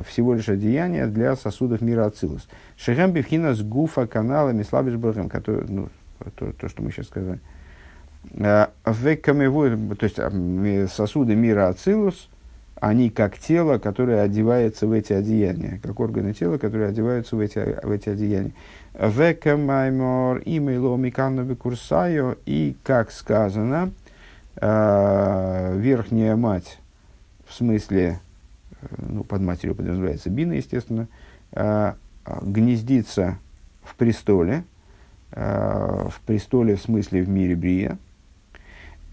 Всего 0.07 0.33
лишь 0.35 0.49
одеяние 0.49 1.07
для 1.07 1.35
сосудов 1.35 1.81
мира 1.81 2.05
ацилус. 2.05 2.47
Шехем 2.77 3.11
бифхина 3.11 3.53
с 3.53 3.61
гуфа 3.61 4.07
канала 4.07 4.51
мислабиш 4.51 4.95
брахем, 4.95 5.29
который, 5.29 5.65
ну, 5.67 5.89
то, 6.35 6.53
то, 6.53 6.69
что 6.69 6.81
мы 6.81 6.91
сейчас 6.91 7.07
сказали. 7.07 7.39
В 8.31 9.15
то 9.95 10.05
есть 10.05 10.93
сосуды 10.93 11.35
мира 11.35 11.67
ацилус, 11.69 12.29
они 12.75 13.09
как 13.09 13.37
тело, 13.37 13.77
которое 13.77 14.21
одевается 14.21 14.87
в 14.87 14.91
эти 14.91 15.13
одеяния, 15.13 15.79
как 15.81 15.99
органы 15.99 16.33
тела, 16.33 16.57
которые 16.57 16.89
одеваются 16.89 17.35
в 17.35 17.39
эти, 17.39 17.59
в 17.59 17.91
эти 17.91 18.09
одеяния. 18.09 18.51
Века 18.93 19.57
маймор 19.57 20.41
имейло 20.45 20.95
миканно 20.97 21.55
курсайо, 21.55 22.35
и, 22.45 22.75
как 22.83 23.11
сказано, 23.11 23.91
э, 24.57 25.77
верхняя 25.77 26.35
мать, 26.35 26.79
в 27.47 27.53
смысле, 27.53 28.19
ну, 28.97 29.23
под 29.23 29.41
матерью 29.41 29.75
подразумевается 29.75 30.29
бина, 30.29 30.53
естественно, 30.53 31.07
э, 31.51 31.93
гнездится 32.41 33.37
в 33.83 33.95
престоле, 33.95 34.63
э, 35.31 36.07
в 36.09 36.21
престоле 36.21 36.75
в 36.75 36.81
смысле 36.81 37.23
в 37.23 37.29
мире 37.29 37.55
Брия. 37.55 37.97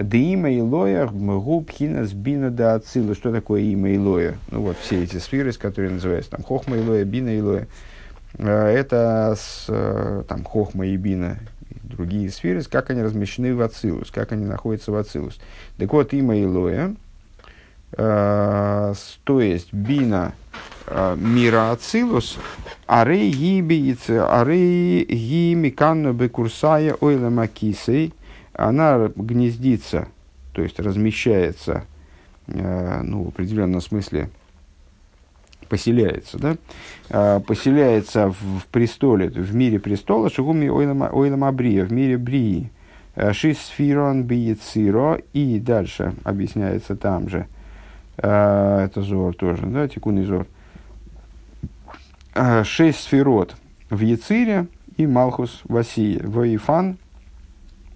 Да 0.03 0.17
имя 0.17 0.59
Илоя 0.59 1.07
губ 1.07 1.71
хинас 1.71 2.13
бина 2.13 2.51
да 2.51 2.75
ацила. 2.75 3.15
Что 3.15 3.33
такое 3.33 3.63
имя 3.63 3.95
Илоя? 3.95 4.37
Ну 4.51 4.63
вот 4.63 4.77
все 4.79 5.03
эти 5.05 5.19
сферы, 5.19 5.53
которые 5.53 5.93
называются 5.93 6.31
там 6.31 6.43
хохма 6.43 6.79
Илоя, 6.79 7.05
бина 7.05 7.39
Илоя. 7.39 7.67
Это 8.39 9.37
с, 9.37 9.67
там 10.29 10.45
хохма 10.45 10.87
и 10.87 10.97
бина 10.97 11.39
другие 11.91 12.31
сферы, 12.31 12.63
как 12.63 12.91
они 12.91 13.03
размещены 13.03 13.55
в 13.55 13.61
Ацилус, 13.61 14.11
как 14.11 14.33
они 14.33 14.47
находятся 14.47 14.93
в 14.93 14.97
Ацилус. 14.97 15.39
Так 15.77 15.93
вот, 15.93 16.13
имя 16.13 16.43
Илоя, 16.43 16.95
э, 17.93 18.95
то 19.25 19.41
есть 19.41 19.73
бина 19.73 20.33
э, 20.87 21.17
мира 21.17 21.73
Ацилус, 21.73 22.39
арей 22.87 23.31
гибиице, 23.31 24.19
арей 24.19 25.05
гимиканно 25.05 26.13
бекурсая 26.13 26.95
ойла 26.95 27.31
макисей, 27.31 28.15
она 28.69 29.11
гнездится, 29.15 30.09
то 30.53 30.63
есть 30.63 30.79
размещается, 30.79 31.85
э, 32.47 33.01
ну, 33.03 33.25
в 33.25 33.29
определенном 33.29 33.81
смысле, 33.81 34.29
поселяется, 35.71 36.39
да, 36.39 36.57
а, 37.09 37.41
поселяется 37.41 38.29
в, 38.29 38.59
в 38.59 38.67
престоле, 38.67 39.29
в 39.31 39.55
мире 39.55 39.79
престола, 39.79 40.29
шагуми 40.29 40.69
ойлам 40.69 41.45
абрия, 41.45 41.87
в 41.87 41.93
мире 41.93 42.19
брии, 42.19 42.71
а, 43.15 43.33
шисфирон 43.33 44.25
биециро, 44.25 45.23
и 45.33 45.61
дальше 45.61 46.13
объясняется 46.25 46.97
там 46.97 47.31
же, 47.31 47.47
а, 48.19 48.85
это 48.85 49.01
зор 49.01 49.35
тоже, 49.35 49.65
да, 49.67 49.89
тикунный 49.89 50.25
зор, 50.25 50.47
шесть 52.65 53.01
сферот 53.01 53.57
в 53.89 54.01
Яцире 54.01 54.67
и 54.97 55.07
Малхус 55.07 55.61
в 55.65 55.77
Асии, 55.77 56.21
Ваифан 56.23 56.99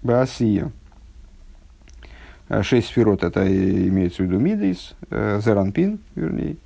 Баасия. 0.05 0.71
Шесть 2.61 2.87
сферот, 2.87 3.23
это 3.23 3.45
имеется 3.47 4.21
в 4.21 4.27
виду 4.27 4.39
Мидейс, 4.39 4.93
Заранпин, 5.09 5.99
вернее, 6.13 6.57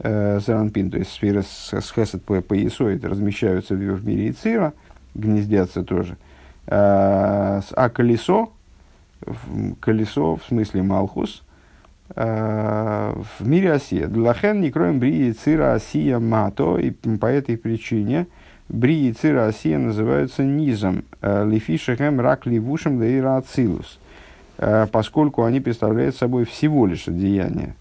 э, 0.00 0.40
Заранпин, 0.40 0.90
то 0.90 0.98
есть 0.98 1.12
сферы 1.12 1.42
с, 1.42 1.72
с 1.72 1.92
Хесед 1.92 2.24
по, 2.24 2.40
по 2.40 2.66
Исоид 2.66 3.04
размещаются 3.04 3.74
в, 3.74 3.78
в 3.78 4.06
мире 4.06 4.30
Ицира, 4.30 4.72
гнездятся 5.14 5.84
тоже. 5.84 6.16
Э, 6.66 7.60
а 7.60 7.88
колесо, 7.90 8.52
колесо 9.80 10.36
в 10.36 10.44
смысле 10.44 10.82
Малхус, 10.82 11.42
э, 12.16 13.14
в 13.38 13.46
мире 13.46 13.72
Осия. 13.72 14.06
Длахен 14.08 14.60
не 14.60 14.70
кроем 14.70 14.98
Бри 14.98 15.30
Ицира 15.30 15.74
Осия 15.74 16.18
Мато, 16.18 16.78
и 16.78 16.90
по 16.90 17.26
этой 17.26 17.56
причине 17.56 18.26
Бри 18.70 19.08
и 19.08 19.12
Цира 19.12 19.46
Осия 19.46 19.78
называются 19.78 20.44
низом. 20.44 21.04
Э, 21.20 21.44
Лифишехем 21.46 22.20
рак 22.20 22.46
ливушем 22.46 22.98
да 22.98 23.18
ира 23.18 23.36
ацилус. 23.36 23.98
Э, 24.58 24.86
поскольку 24.90 25.44
они 25.44 25.60
представляют 25.60 26.16
собой 26.16 26.44
всего 26.44 26.86
лишь 26.86 27.08
одеяние. 27.08 27.74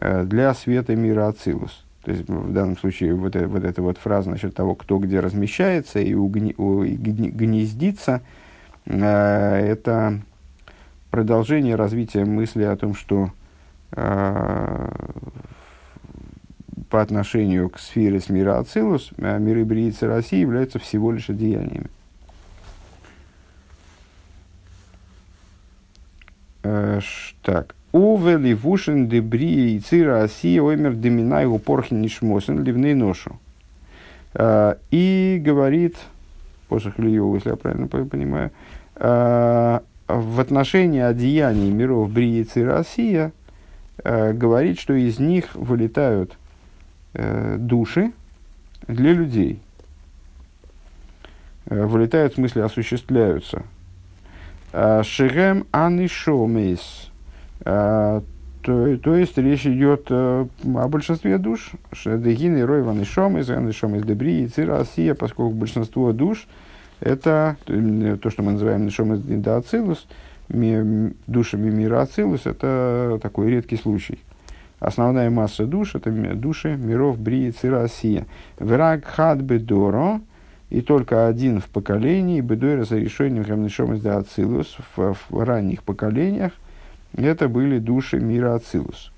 Э, 0.00 0.24
для 0.24 0.54
света 0.54 0.96
мира 0.96 1.28
Ацилус. 1.28 1.84
То 2.04 2.12
есть 2.12 2.26
в 2.26 2.52
данном 2.52 2.78
случае 2.78 3.14
вот, 3.14 3.36
это, 3.36 3.46
вот 3.46 3.64
эта 3.64 3.82
вот 3.82 3.98
фраза 3.98 4.30
насчет 4.30 4.54
того, 4.54 4.74
кто 4.74 4.98
где 4.98 5.20
размещается 5.20 6.00
и, 6.00 6.14
угни, 6.14 6.54
у, 6.56 6.82
и 6.82 6.96
гнездится, 6.96 8.22
э, 8.86 8.96
это 8.96 10.20
продолжение 11.10 11.74
развития 11.74 12.24
мысли 12.24 12.62
о 12.62 12.76
том, 12.76 12.94
что 12.94 13.30
э, 13.92 14.88
по 16.90 17.00
отношению 17.00 17.70
к 17.70 17.78
сфере 17.78 18.20
с 18.20 18.28
мира 18.28 18.58
Ацилус, 18.58 19.10
э, 19.16 19.38
миры 19.38 19.64
Бриицы 19.64 20.08
России 20.08 20.40
являются 20.40 20.78
всего 20.78 21.12
лишь 21.12 21.30
одеяниями. 21.30 21.86
Э, 26.64 27.00
так. 27.42 27.74
Уве 27.92 28.36
ливушин 28.36 29.08
дебри 29.08 29.74
и 29.74 29.80
цира 29.80 30.22
оси 30.22 30.60
оймер 30.60 30.94
деминай 30.94 31.46
упорхин 31.46 32.00
нишмосен 32.00 32.62
ливней 32.62 32.94
ношу. 32.94 33.38
А, 34.32 34.78
и 34.92 35.40
говорит, 35.44 35.96
посох 36.68 37.00
Ильеву, 37.00 37.34
если 37.34 37.50
я 37.50 37.56
правильно 37.56 37.88
понимаю, 37.88 38.52
в 38.94 40.40
отношении 40.40 41.00
одеяний 41.00 41.70
миров 41.70 42.10
Брии 42.10 42.42
и 42.44 43.30
а, 44.04 44.32
говорит, 44.32 44.78
что 44.78 44.92
из 44.92 45.18
них 45.18 45.54
вылетают 45.54 46.36
э, 47.14 47.56
души 47.58 48.12
для 48.86 49.12
людей. 49.12 49.60
Э, 51.66 51.84
вылетают, 51.86 52.32
в 52.32 52.36
смысле, 52.36 52.64
осуществляются. 52.64 53.64
Шерем 54.72 55.66
анишомейс 55.72 57.10
а, 57.64 58.22
то, 58.62 58.96
то 58.98 59.16
есть 59.16 59.38
речь 59.38 59.66
идет 59.66 60.06
э, 60.10 60.46
о 60.64 60.88
большинстве 60.88 61.38
душ. 61.38 61.72
Шедегин 61.92 62.56
и 62.56 62.62
Рой 62.62 62.82
Ван 62.82 63.00
Ишом, 63.02 63.38
из 63.38 63.50
Ишом 63.50 63.96
из 63.96 64.04
Дебри 64.04 64.42
и 64.42 64.46
Цирасия, 64.46 65.14
поскольку 65.14 65.54
большинство 65.54 66.12
душ 66.12 66.46
это 67.00 67.56
то, 67.64 68.30
что 68.30 68.42
мы 68.42 68.52
называем 68.52 68.86
Ишом 68.86 69.14
из 69.14 69.46
Ацилус, 69.46 70.06
душами 70.48 71.70
мира 71.70 72.02
Ацилус, 72.02 72.44
это 72.44 73.18
такой 73.22 73.50
редкий 73.50 73.76
случай. 73.76 74.18
Основная 74.80 75.30
масса 75.30 75.66
душ 75.66 75.94
это 75.94 76.10
души 76.10 76.76
миров 76.76 77.18
Бри 77.18 77.48
и 77.48 77.52
Цирасия. 77.52 78.26
Враг 78.58 79.04
хад 79.04 79.40
бедоро, 79.40 80.20
и 80.70 80.80
только 80.80 81.28
один 81.28 81.60
в 81.60 81.66
поколении, 81.66 82.40
бедойра 82.40 82.84
за 82.84 82.96
решением 82.96 83.44
Хамнишом 83.44 83.94
из 83.94 84.04
Ацилус 84.04 84.76
в, 84.96 85.14
в 85.28 85.44
ранних 85.44 85.84
поколениях– 85.84 86.52
это 87.16 87.48
были 87.48 87.78
души 87.78 88.20
мира 88.20 88.54
Ацилус. 88.54 89.12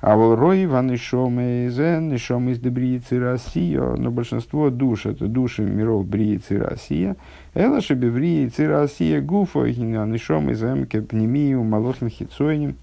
А 0.00 0.16
Волрой, 0.16 0.66
Ванишом 0.66 1.40
и 1.40 1.68
Зен, 1.70 2.08
Нишом 2.08 2.48
из 2.50 2.60
Дебриицы 2.60 3.18
Россия, 3.18 3.82
но 3.82 4.12
большинство 4.12 4.70
душ 4.70 5.06
это 5.06 5.26
души 5.26 5.62
миров 5.62 6.06
Бриицы 6.06 6.58
Россия. 6.58 7.16
Это 7.52 7.80
же 7.80 7.94
Бевриицы 7.94 8.68
Россия 8.68 9.20
Гуфа, 9.20 9.64
Нишом 9.64 10.50
из 10.50 10.60
Зен, 10.60 10.86
Кепнемию, 10.86 11.64
Малохим 11.64 12.10
Хицойним. 12.10 12.76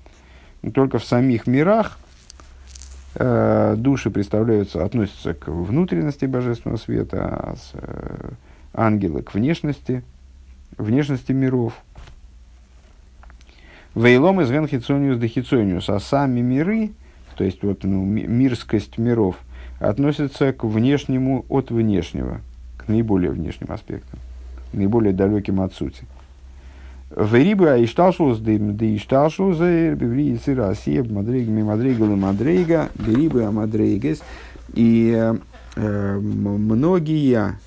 Только 0.73 0.99
в 0.99 1.05
самих 1.05 1.47
мирах 1.47 1.99
э, 3.15 3.75
души 3.77 4.09
представляются, 4.09 4.83
относятся 4.83 5.33
к 5.33 5.47
внутренности 5.47 6.25
божественного 6.25 6.77
света, 6.77 7.27
а 7.27 7.55
с, 7.55 7.71
э, 7.73 8.29
ангелы 8.73 9.21
к 9.21 9.33
внешности, 9.33 10.03
внешности 10.77 11.31
миров. 11.31 11.73
Вейлом 13.93 14.41
из 14.41 14.49
Венхицониус 14.49 15.17
до 15.17 15.27
Хицониус, 15.27 15.89
а 15.89 15.99
сами 15.99 16.41
миры, 16.41 16.91
то 17.37 17.43
есть 17.43 17.63
вот, 17.63 17.83
ну, 17.83 18.03
мирскость 18.03 18.97
миров, 18.97 19.37
относятся 19.79 20.51
к 20.51 20.63
внешнему 20.63 21.45
от 21.49 21.71
внешнего. 21.71 22.41
к 22.77 22.87
наиболее 22.87 23.31
внешним 23.31 23.71
аспектам, 23.71 24.19
наиболее 24.73 25.13
далеким 25.13 25.61
от 25.61 25.73
сути. 25.73 26.05
Верибы 27.15 27.65
да 27.65 27.77
ишталшус 27.77 28.39
бивриицы 28.39 30.53
Россия 30.53 31.01
мадрейгами 31.01 31.63
мадрейгалы 31.63 32.17
мадрейга 32.17 32.89
берибы 32.95 33.43
амадрейгес 33.43 34.21
и 34.73 35.33
многие 35.77 37.57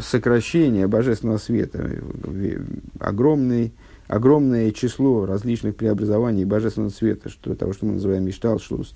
сокращения 0.00 0.86
божественного 0.86 1.38
света, 1.38 1.90
огромный, 3.00 3.72
огромное 4.06 4.70
число 4.70 5.26
различных 5.26 5.74
преобразований 5.74 6.44
божественного 6.44 6.90
света, 6.90 7.28
что, 7.28 7.54
того, 7.54 7.72
что 7.72 7.86
мы 7.86 7.94
называем 7.94 8.28
Ишталшлус, 8.28 8.94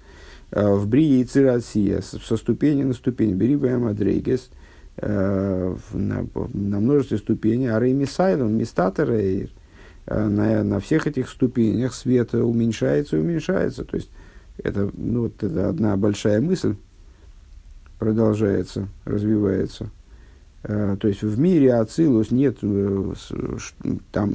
э, 0.51 0.75
в 0.75 0.89
Брии 0.89 1.21
и 1.21 1.25
Цирасия, 1.25 2.01
со 2.01 2.37
ступени 2.37 2.83
на 2.83 2.93
ступень, 2.93 3.35
Берибы 3.35 3.71
Амадрейгес– 3.71 4.51
Э, 4.97 5.77
на, 5.93 6.25
на 6.53 6.79
множестве 6.79 7.19
ступеней, 7.19 7.67
а 7.67 7.81
реймисайлом, 7.81 8.57
мистатерейр, 8.57 9.51
э, 10.07 10.29
на, 10.29 10.63
на 10.63 10.79
всех 10.79 11.09
этих 11.09 11.29
ступенях 11.31 11.95
свет 11.95 12.33
уменьшается 12.33 13.17
и 13.17 13.21
уменьшается. 13.21 13.85
То 13.85 13.97
есть, 13.97 14.11
это, 14.63 14.89
ну, 14.95 15.23
вот 15.23 15.43
это 15.43 15.69
одна 15.69 15.97
большая 15.97 16.41
мысль 16.41 16.77
продолжается, 17.99 18.87
развивается. 19.05 19.91
Э, 20.63 20.97
то 21.01 21.09
есть, 21.09 21.23
в 21.23 21.41
мире 21.41 21.75
Ацилус 21.75 22.31
нет, 22.31 22.59
там 24.13 24.33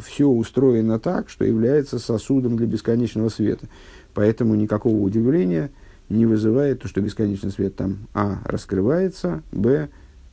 все 0.00 0.26
устроено 0.26 0.98
так, 0.98 1.28
что 1.28 1.44
является 1.44 1.98
сосудом 1.98 2.56
для 2.56 2.66
бесконечного 2.66 3.28
света. 3.28 3.66
Поэтому 4.14 4.54
никакого 4.54 4.96
удивления– 4.96 5.70
не 6.08 6.26
вызывает 6.26 6.80
то, 6.80 6.88
что 6.88 7.00
бесконечный 7.00 7.50
свет 7.50 7.76
там, 7.76 8.08
а, 8.14 8.40
раскрывается, 8.44 9.42
б, 9.52 9.88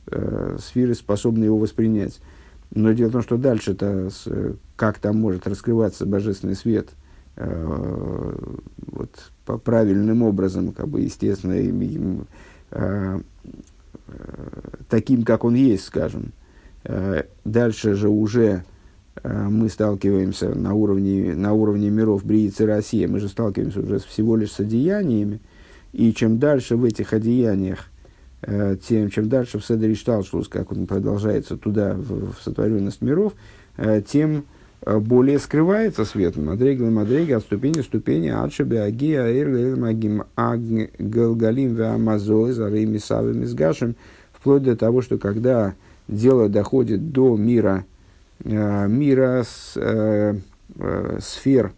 э, 0.06 0.56
сферы 0.60 0.94
способны 0.94 1.44
его 1.44 1.58
воспринять. 1.58 2.20
Но 2.70 2.92
дело 2.92 3.08
в 3.08 3.12
том, 3.12 3.22
что 3.22 3.36
дальше-то, 3.36 4.10
как 4.76 4.98
там 4.98 5.18
может 5.18 5.46
раскрываться 5.46 6.06
божественный 6.06 6.56
свет 6.56 6.88
э, 7.36 8.36
вот, 8.86 9.10
по 9.46 9.58
правильным 9.58 10.22
образом, 10.22 10.72
как 10.72 10.88
бы, 10.88 11.00
естественно, 11.00 11.52
им, 11.52 12.26
э, 12.70 13.20
э, 14.08 14.22
таким, 14.88 15.24
как 15.24 15.44
он 15.44 15.54
есть, 15.54 15.84
скажем. 15.84 16.32
Э, 16.84 17.24
дальше 17.44 17.94
же 17.94 18.08
уже 18.08 18.64
э, 19.22 19.48
мы 19.48 19.68
сталкиваемся 19.68 20.54
на 20.54 20.74
уровне, 20.74 21.34
на 21.34 21.52
уровне 21.52 21.90
миров 21.90 22.24
Бриицы 22.24 22.66
России, 22.66 23.06
мы 23.06 23.20
же 23.20 23.28
сталкиваемся 23.28 23.80
уже 23.80 23.98
всего 24.00 24.36
лишь 24.36 24.52
с 24.52 24.60
одеяниями, 24.60 25.40
и 25.94 26.12
чем 26.12 26.38
дальше 26.38 26.76
в 26.76 26.84
этих 26.84 27.12
одеяниях, 27.12 27.86
э, 28.42 28.76
тем, 28.82 29.10
чем 29.10 29.28
дальше 29.28 29.60
в 29.60 29.64
Седри 29.64 29.94
Шталшлус, 29.94 30.48
как 30.48 30.72
он 30.72 30.88
продолжается 30.88 31.56
туда, 31.56 31.94
в, 31.94 32.32
в 32.32 32.42
сотворенность 32.42 33.00
миров, 33.00 33.34
э, 33.76 34.02
тем 34.04 34.44
э, 34.82 34.98
более 34.98 35.38
скрывается 35.38 36.04
свет. 36.04 36.36
Мадрейгл 36.36 36.90
Мадрейга 36.90 37.36
от 37.36 37.44
ступени 37.44 37.80
ступени, 37.80 38.26
Адшебе 38.26 38.82
Агия, 38.82 39.24
Эрле 39.24 39.76
Магим 39.76 40.24
Галгалим 40.98 41.76
Вамазой, 41.76 42.52
Зарейми 42.52 42.98
Савами 42.98 43.44
Сгашем, 43.44 43.94
вплоть 44.32 44.64
до 44.64 44.76
того, 44.76 45.00
что 45.00 45.16
когда 45.16 45.74
дело 46.08 46.48
доходит 46.48 47.12
до 47.12 47.36
мира, 47.36 47.84
мира 48.42 49.44
с, 49.46 49.78
сфер 51.20 51.72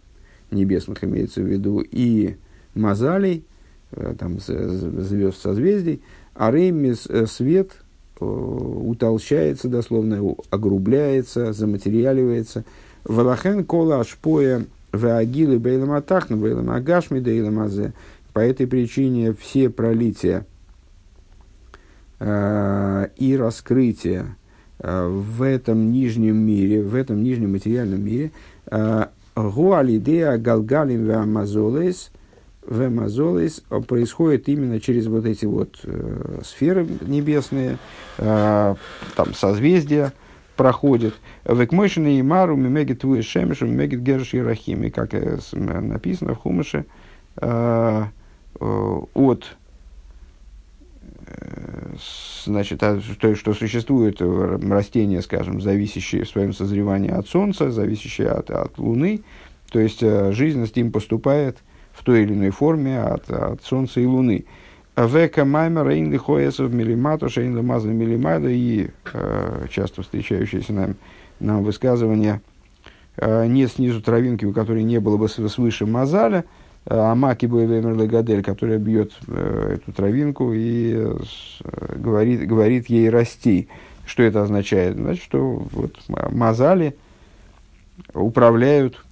небесных, 0.49 1.03
имеется 1.03 1.41
в 1.41 1.45
виду, 1.45 1.81
и 1.81 2.35
мазалей, 2.73 3.43
Э, 3.43 3.46
там, 3.91 4.39
звезд, 4.39 5.41
созвездий, 5.41 6.01
а 6.37 6.51
реймис 6.51 7.07
э, 7.07 7.25
свет 7.25 7.71
э, 8.19 8.25
утолщается 8.25 9.67
дословно, 9.67 10.35
огрубляется, 10.49 11.51
заматериаливается. 11.51 12.63
Валахен 13.03 13.65
кола 13.65 14.01
ашпоя 14.01 14.65
ваагилы 14.91 15.57
бейлам 15.57 15.93
атахна 15.93 16.37
бейлам 16.37 16.69
агашми 16.69 17.19
дейлам 17.19 17.59
азе. 17.59 17.93
По 18.33 18.39
этой 18.39 18.67
причине 18.67 19.33
все 19.33 19.69
пролития 19.69 20.45
э, 22.19 23.07
и 23.15 23.35
раскрытия 23.35 24.37
э, 24.79 25.07
в 25.07 25.41
этом 25.41 25.91
нижнем 25.91 26.37
мире, 26.37 26.83
в 26.83 26.93
этом 26.93 27.23
нижнем 27.23 27.53
материальном 27.53 28.05
мире, 28.05 28.31
гуалидея 29.35 30.37
галгалим 30.37 31.07
вамазолес– 31.07 32.11
в 32.67 32.89
Мазолис 32.89 33.63
происходит 33.87 34.49
именно 34.49 34.79
через 34.79 35.07
вот 35.07 35.25
эти 35.25 35.45
вот 35.45 35.79
э, 35.83 36.41
сферы 36.43 36.85
небесные, 37.01 37.77
э, 38.17 38.75
там 39.15 39.33
созвездия 39.33 40.13
проходят. 40.57 41.13
Векмойшин 41.45 42.07
и 42.07 42.21
Мару, 42.21 42.57
Мемегет 42.57 43.03
Вуэ 43.03 43.21
Шемеш, 43.21 43.61
Мемегет 43.61 44.03
Герш 44.03 44.35
Ирахим. 44.35 44.83
И 44.83 44.89
как 44.89 45.13
э, 45.13 45.37
написано 45.53 46.33
в 46.33 46.39
Хумыше, 46.39 46.85
э, 47.37 48.03
э, 48.59 48.99
от 49.13 49.45
э, 51.25 51.95
значит, 52.43 52.83
а, 52.83 52.99
то, 53.19 53.35
что 53.35 53.53
существует 53.53 54.21
растения, 54.21 55.21
скажем, 55.21 55.61
зависящие 55.61 56.25
в 56.25 56.29
своем 56.29 56.51
созревании 56.51 57.11
от 57.11 57.29
Солнца, 57.29 57.71
зависящие 57.71 58.29
от, 58.29 58.49
от 58.49 58.77
Луны, 58.77 59.21
то 59.71 59.79
есть 59.79 60.01
жизненность 60.01 60.77
им 60.77 60.91
поступает 60.91 61.57
в 61.97 62.03
той 62.03 62.23
или 62.23 62.33
иной 62.33 62.51
форме 62.51 63.01
от, 63.01 63.29
от 63.29 63.63
Солнца 63.63 63.99
и 63.99 64.05
Луны. 64.05 64.45
Века 64.95 65.45
маймер 65.45 65.89
эйн 65.89 66.11
лихоэсов 66.11 66.71
милимату 66.71 67.29
шейн 67.29 67.55
лимазан 67.55 67.95
милимайда 67.95 68.49
и 68.49 68.89
э, 69.13 69.65
часто 69.69 70.01
встречающееся 70.01 70.73
нам, 70.73 70.95
нам 71.39 71.63
высказывание 71.63 72.41
э, 73.17 73.45
нет 73.47 73.71
снизу 73.71 74.01
травинки, 74.01 74.45
у 74.45 74.53
которой 74.53 74.83
не 74.83 74.99
было 74.99 75.17
бы 75.17 75.27
свыше 75.29 75.85
мазаля, 75.85 76.45
а 76.85 77.13
маки 77.15 77.45
боевемер 77.45 77.93
гадель, 78.07 78.43
которая 78.43 78.79
бьет 78.79 79.11
э, 79.27 79.75
эту 79.75 79.91
травинку 79.91 80.53
и 80.53 80.93
э, 80.95 81.15
говорит, 81.95 82.47
говорит 82.47 82.89
ей 82.89 83.09
расти. 83.09 83.67
Что 84.05 84.23
это 84.23 84.41
означает? 84.43 84.95
Значит, 84.95 85.23
что 85.23 85.63
вот 85.71 85.95
мазали 86.07 86.95
управляют 88.13 89.03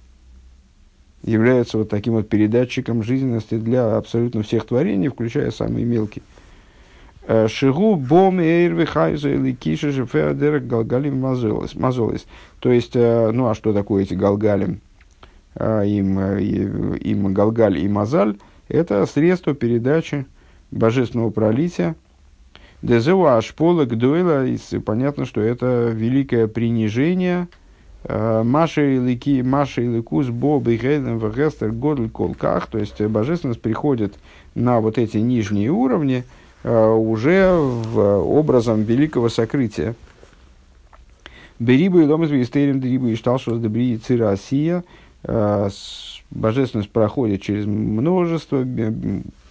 являются 1.26 1.78
вот 1.78 1.90
таким 1.90 2.14
вот 2.14 2.28
передатчиком 2.28 3.02
жизненности 3.02 3.56
для 3.56 3.96
абсолютно 3.96 4.42
всех 4.42 4.64
творений, 4.64 5.08
включая 5.08 5.50
самые 5.50 5.84
мелкие. 5.84 6.22
Э, 7.26 7.48
Шигу 7.48 7.96
бом 7.96 8.38
эйрви 8.40 8.84
хайза 8.84 9.30
или 9.30 9.52
киша 9.52 9.90
же 9.90 10.06
феодерек 10.06 10.64
галгалим 10.64 11.20
мазолис. 11.20 12.26
То 12.60 12.70
есть, 12.70 12.94
э, 12.94 13.30
ну 13.32 13.48
а 13.48 13.54
что 13.54 13.72
такое 13.72 14.04
эти 14.04 14.14
галгалим? 14.14 14.80
Э, 15.56 15.84
им, 15.84 16.18
им 16.94 17.34
галгаль 17.34 17.78
и 17.78 17.88
мазаль– 17.88 18.36
это 18.68 19.04
средство 19.06 19.52
передачи 19.54 20.26
божественного 20.70 21.30
пролития. 21.30 21.96
Дезева 22.82 23.36
ашпола 23.36 23.84
гдойла, 23.84 24.46
понятно, 24.84 25.24
что 25.24 25.40
это 25.40 25.90
великое 25.92 26.46
принижение– 26.46 27.48
Э, 27.58 27.64
Маша 28.08 28.82
и 28.82 28.98
Лики, 28.98 29.42
Маша 29.42 29.82
и 29.82 29.88
Ликус, 29.88 30.28
Боб 30.28 30.68
и 30.68 30.76
Гейден, 30.76 31.18
Вегестер, 31.18 31.72
Годль, 31.72 32.08
Колках. 32.08 32.68
То 32.68 32.78
есть 32.78 33.00
божественность 33.00 33.60
приходит 33.60 34.14
на 34.54 34.80
вот 34.80 34.96
эти 34.98 35.16
нижние 35.16 35.70
уровни 35.70 36.24
э, 36.62 36.88
уже 36.88 37.52
в 37.56 37.98
образом 37.98 38.82
великого 38.82 39.28
сокрытия. 39.28 39.94
Берибу 41.58 41.98
и 41.98 42.04
ломас 42.04 42.30
вистерим 42.30 42.80
дрибу 42.80 43.08
и 43.08 43.16
шталшус 43.16 43.58
дебри 43.58 43.96
цирасия. 43.96 44.84
Э, 45.24 45.68
божественность 46.30 46.90
проходит 46.90 47.42
через 47.42 47.66
множество, 47.66 48.64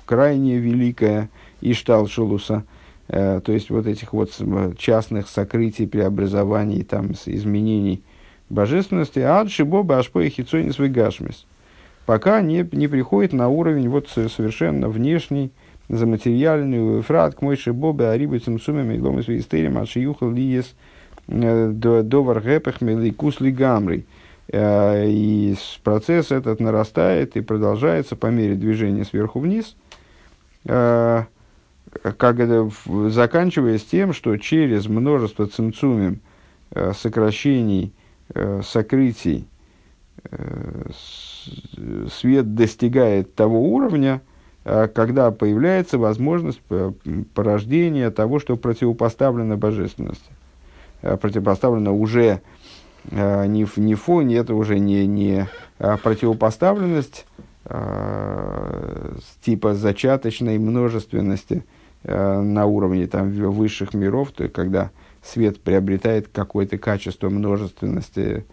крайне 0.05 0.57
великое 0.59 1.29
ишталшулуса. 1.61 2.63
То 3.07 3.43
есть 3.47 3.69
вот 3.69 3.85
этих 3.85 4.13
вот 4.13 4.31
частных 4.79 5.27
сокрытий, 5.27 5.85
преобразований, 5.87 6.83
там, 6.83 7.11
изменений– 7.25 8.01
божественности, 8.49 9.19
ад 9.19 9.49
шибоба 9.49 9.99
ашпои 9.99 10.29
хицойнис 10.29 10.79
вегашмис, 10.79 11.45
пока 12.05 12.41
не, 12.41 12.67
не 12.71 12.87
приходит 12.87 13.33
на 13.33 13.49
уровень 13.49 13.89
вот 13.89 14.09
совершенно 14.09 14.89
внешний, 14.89 15.51
заматериальный, 15.89 17.01
фрат 17.01 17.35
к 17.35 17.41
мой 17.41 17.55
шибобе 17.55 18.07
арибы 18.07 18.39
цимсумами 18.39 18.99
ломис 18.99 19.27
вейстерим 19.27 19.77
ад 19.77 19.89
шиюхал 19.89 20.31
лиес 20.31 20.73
э, 21.27 21.69
до 21.71 22.23
варгепах 22.23 22.81
меликус 22.81 23.39
лигамрий. 23.39 24.05
И 24.53 25.55
процесс 25.83 26.31
этот 26.31 26.59
нарастает 26.59 27.35
и 27.35 27.41
продолжается 27.41 28.15
по 28.15 28.27
мере 28.27 28.53
движения 28.53 29.03
сверху 29.03 29.39
вниз, 29.39 29.75
э, 30.65 31.23
как 32.17 32.39
это, 32.39 32.69
заканчиваясь 33.09 33.83
тем, 33.83 34.13
что 34.13 34.37
через 34.37 34.85
множество 34.85 35.47
цимцумим 35.47 36.19
сокращений 36.93 37.85
э, 37.85 38.04
сокрытий 38.63 39.47
э, 40.29 40.89
свет 42.11 42.55
достигает 42.55 43.35
того 43.35 43.61
уровня, 43.61 44.21
когда 44.63 45.29
появляется 45.29 45.99
возможность 45.99 46.59
порождения 47.35 48.09
того, 48.09 48.39
что 48.39 48.57
противопоставлено 48.57 49.57
божественности. 49.57 50.31
Противопоставлено 51.01 51.95
уже 51.95 52.41
не, 53.11 53.67
не 53.75 53.93
фоне, 53.93 54.37
это 54.37 54.55
уже 54.55 54.79
не, 54.79 55.05
не 55.05 55.47
противопоставленность 55.77 57.27
типа 59.43 59.75
зачаточной 59.75 60.57
множественности 60.57 61.63
на 62.03 62.65
уровне 62.65 63.05
там, 63.05 63.29
высших 63.29 63.93
миров, 63.93 64.31
то 64.31 64.45
есть 64.45 64.55
когда 64.55 64.89
свет 65.25 65.59
приобретает 65.59 66.27
какое-то 66.27 66.77
качество 66.77 67.29
множественности, 67.29 68.45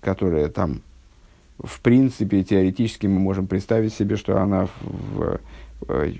которое 0.00 0.48
там 0.48 0.82
в 1.58 1.80
принципе, 1.80 2.44
теоретически 2.44 3.06
мы 3.06 3.18
можем 3.18 3.46
представить 3.46 3.92
себе, 3.92 4.16
что 4.16 4.40
она 4.40 4.68
в, 4.80 5.40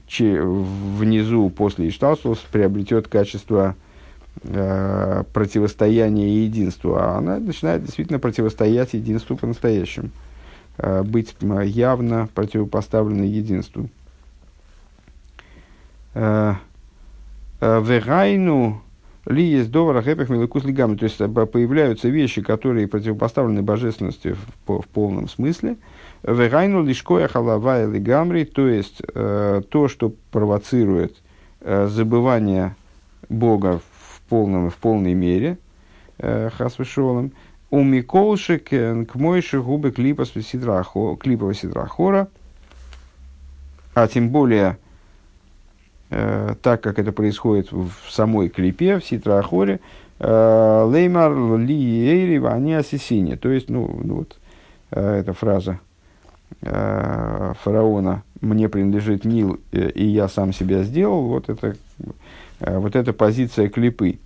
че, 0.06 0.42
внизу 0.42 1.48
после 1.50 1.88
Ишталсус 1.88 2.38
приобретет 2.50 3.08
качество 3.08 3.76
э, 4.42 5.24
противостояния 5.32 6.28
и 6.28 6.44
единства, 6.44 7.14
а 7.14 7.18
она 7.18 7.38
начинает 7.38 7.84
действительно 7.84 8.18
противостоять 8.18 8.94
единству 8.94 9.36
по-настоящему, 9.36 10.10
э, 10.78 11.02
быть 11.02 11.36
явно 11.40 12.28
противопоставленной 12.34 13.28
единству. 13.28 13.88
Э, 16.14 16.54
э, 17.60 17.82
Верайну 17.84 18.82
ли 19.28 19.44
есть 19.44 19.70
довара 19.70 20.02
хэпэх 20.02 20.30
милыкус 20.30 20.64
лигами. 20.64 20.96
То 20.96 21.04
есть 21.04 21.18
появляются 21.18 22.08
вещи, 22.08 22.42
которые 22.42 22.88
противопоставлены 22.88 23.62
божественности 23.62 24.34
в, 24.66 24.80
в 24.80 24.88
полном 24.88 25.28
смысле. 25.28 25.76
Вегайну 26.22 26.82
лишкоя 26.82 27.28
халавая 27.28 27.86
лигамри, 27.86 28.44
то 28.44 28.66
есть 28.66 29.02
э, 29.14 29.62
то, 29.68 29.88
что 29.88 30.12
провоцирует 30.32 31.16
э, 31.60 31.86
забывание 31.86 32.74
Бога 33.28 33.78
в, 33.78 34.20
полном, 34.28 34.70
в 34.70 34.76
полной 34.76 35.14
мере, 35.14 35.58
э, 36.18 36.50
хасвешолом. 36.50 37.32
У 37.70 37.82
Миколшик 37.82 38.70
к 38.70 39.14
мойши 39.14 39.60
губы 39.60 39.90
клипа 39.90 40.24
клипова 40.24 41.54
сидрахора, 41.54 42.28
а 43.94 44.08
тем 44.08 44.30
более 44.30 44.78
Э, 46.10 46.54
так 46.62 46.80
как 46.80 46.98
это 46.98 47.12
происходит 47.12 47.70
в 47.70 47.92
самой 48.08 48.48
клипе, 48.48 48.98
в 48.98 49.04
Ситрахоре, 49.04 49.80
э, 50.18 50.88
Леймар 50.90 51.58
ли 51.58 52.08
эйри 52.08 52.38
вани 52.38 52.74
асисини. 52.74 53.36
То 53.36 53.50
есть, 53.50 53.68
ну, 53.68 54.00
ну 54.02 54.14
вот, 54.16 54.38
э, 54.90 55.20
эта 55.20 55.32
фраза 55.32 55.80
фараона 56.60 58.22
«мне 58.40 58.70
принадлежит 58.70 59.26
Нил, 59.26 59.60
и 59.70 60.04
я 60.06 60.28
сам 60.28 60.54
себя 60.54 60.82
сделал», 60.82 61.24
вот 61.24 61.50
это, 61.50 61.76
вот 62.58 62.96
эта 62.96 63.12
позиция 63.12 63.68
клипы. 63.68 64.18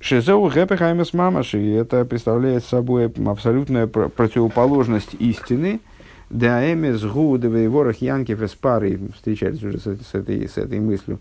Шизоу 0.00 0.50
гэпэхаймес 0.50 1.14
мамаши, 1.14 1.76
это 1.76 2.04
представляет 2.04 2.64
собой 2.64 3.12
абсолютная 3.26 3.86
противоположность 3.86 5.14
истины– 5.20 5.78
Даэмес 6.30 7.02
гудовые 7.04 7.68
ворох 7.68 7.96
янкев 7.96 8.40
из 8.40 8.54
пары 8.54 9.00
встречались 9.16 9.62
уже 9.62 9.78
с, 9.78 9.82
с, 9.82 10.14
этой, 10.14 10.48
с 10.48 10.56
этой 10.56 10.78
мыслью, 10.78 11.18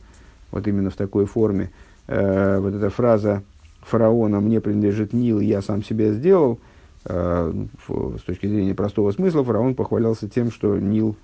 вот 0.52 0.68
именно 0.68 0.92
в 0.92 0.96
такой 0.96 1.26
форме. 1.26 1.72
Э, 2.08 2.60
вот 2.60 2.76
эта 2.76 2.90
фраза 2.92 3.42
фараона 3.82 4.40
«мне 4.40 4.62
принадлежит 4.62 5.12
Нил, 5.12 5.40
я 5.40 5.64
сам 5.64 5.84
себя 5.84 6.12
сделал», 6.14 6.60
э, 7.06 7.54
с 7.88 8.22
точки 8.22 8.46
зрения 8.46 8.76
простого 8.76 9.12
смысла, 9.12 9.44
фараон 9.44 9.74
похвалялся 9.74 10.30
тем, 10.30 10.52
что 10.52 10.78
Нил 10.78 11.16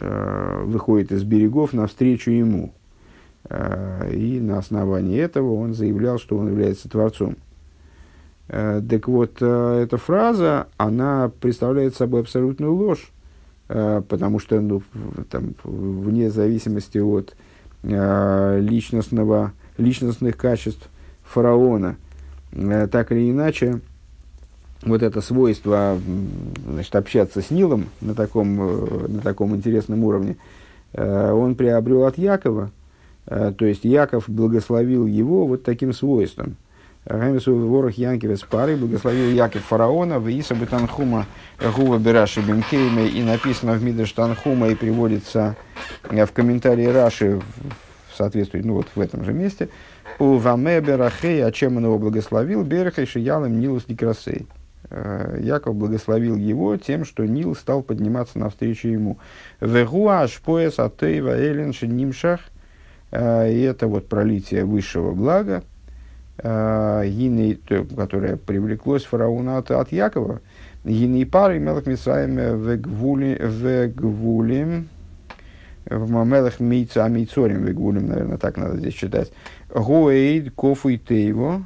э, 0.00 0.62
выходит 0.64 1.12
из 1.12 1.22
берегов 1.22 1.72
навстречу 1.72 2.32
ему. 2.32 2.72
Э, 3.48 4.10
и 4.12 4.40
на 4.40 4.58
основании 4.58 5.18
этого 5.18 5.54
он 5.54 5.74
заявлял, 5.74 6.18
что 6.18 6.36
он 6.36 6.48
является 6.48 6.88
Творцом. 6.88 7.36
Э, 8.48 8.80
так 8.88 9.08
вот, 9.08 9.38
э, 9.40 9.82
эта 9.82 9.96
фраза, 9.96 10.68
она 10.76 11.30
представляет 11.40 11.96
собой 11.96 12.20
абсолютную 12.20 12.72
ложь, 12.74 13.10
э, 13.68 14.02
потому 14.08 14.38
что 14.38 14.60
ну, 14.60 14.82
там, 15.30 15.54
вне 15.64 16.30
зависимости 16.30 16.98
от 16.98 17.34
личностного, 17.82 19.52
личностных 19.78 20.36
качеств 20.36 20.88
фараона, 21.22 21.96
так 22.50 23.12
или 23.12 23.30
иначе, 23.30 23.80
вот 24.82 25.04
это 25.04 25.20
свойство 25.20 25.96
значит, 26.66 26.96
общаться 26.96 27.42
с 27.42 27.50
Нилом 27.50 27.86
на 28.00 28.16
таком, 28.16 28.56
на 28.56 29.20
таком 29.20 29.54
интересном 29.54 30.02
уровне, 30.02 30.36
он 30.94 31.54
приобрел 31.54 32.06
от 32.06 32.18
Якова, 32.18 32.72
то 33.26 33.64
есть 33.64 33.84
Яков 33.84 34.28
благословил 34.28 35.06
его 35.06 35.46
вот 35.46 35.62
таким 35.62 35.92
свойством– 35.92 36.56
Гамису 37.06 37.54
ворох 37.54 37.94
Янкивец 37.94 38.42
пары 38.42 38.76
благословил 38.76 39.30
Яков 39.30 39.62
фараона, 39.62 40.18
в 40.18 40.28
Иса 40.28 40.56
Танхума 40.66 41.26
Гува 41.76 41.98
Бераши 41.98 42.40
Бенкейме, 42.40 43.06
и 43.06 43.22
написано 43.22 43.74
в 43.74 43.82
Мидрш 43.82 44.12
Танхума 44.12 44.68
и 44.68 44.74
приводится 44.74 45.54
в 46.10 46.26
комментарии 46.32 46.86
Раши 46.86 47.40
в 48.10 48.16
соответствии, 48.16 48.60
ну 48.62 48.74
вот 48.74 48.88
в 48.94 49.00
этом 49.00 49.24
же 49.24 49.32
месте. 49.32 49.68
У 50.18 50.36
Ваме 50.36 50.80
Берахей, 50.80 51.44
а 51.44 51.52
чем 51.52 51.76
он 51.76 51.84
его 51.84 51.98
благословил? 51.98 52.64
Берахей 52.64 53.06
Шиялом 53.06 53.60
Нилус 53.60 53.86
Некрасей. 53.86 54.46
Э, 54.88 55.38
Яков 55.42 55.74
благословил 55.76 56.36
его 56.36 56.76
тем, 56.76 57.04
что 57.04 57.26
Нил 57.26 57.54
стал 57.54 57.82
подниматься 57.82 58.38
навстречу 58.38 58.88
ему. 58.88 59.18
Вегуаш 59.60 60.40
пояс 60.40 60.78
атеева 60.78 61.38
элен 61.38 61.72
шинимшах. 61.72 62.40
Э, 63.10 63.52
и 63.52 63.60
это 63.60 63.88
вот 63.88 64.08
пролитие 64.08 64.64
высшего 64.64 65.12
блага, 65.12 65.62
Гиней, 66.42 67.58
которое 67.96 68.36
привлеклось 68.36 69.04
фараона 69.04 69.58
от, 69.58 69.70
от 69.70 69.92
Якова, 69.92 70.40
Гиней 70.84 71.26
пары 71.26 71.58
мелах 71.58 71.86
Мисраем 71.86 72.36
вегвулим, 72.36 73.38
в 75.88 76.10
мамелах 76.10 76.60
мейца 76.60 77.04
амейцорим 77.04 77.64
вегвулим, 77.64 78.08
наверное, 78.08 78.38
так 78.38 78.56
надо 78.56 78.76
здесь 78.76 78.94
читать. 78.94 79.32
Гоэйд 79.72 80.52
кофу 80.52 80.88
и 80.88 80.98
тейво. 80.98 81.64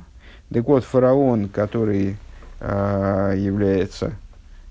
Так 0.52 0.66
вот, 0.66 0.84
фараон, 0.84 1.48
который 1.48 2.16
э, 2.60 3.34
является, 3.36 4.12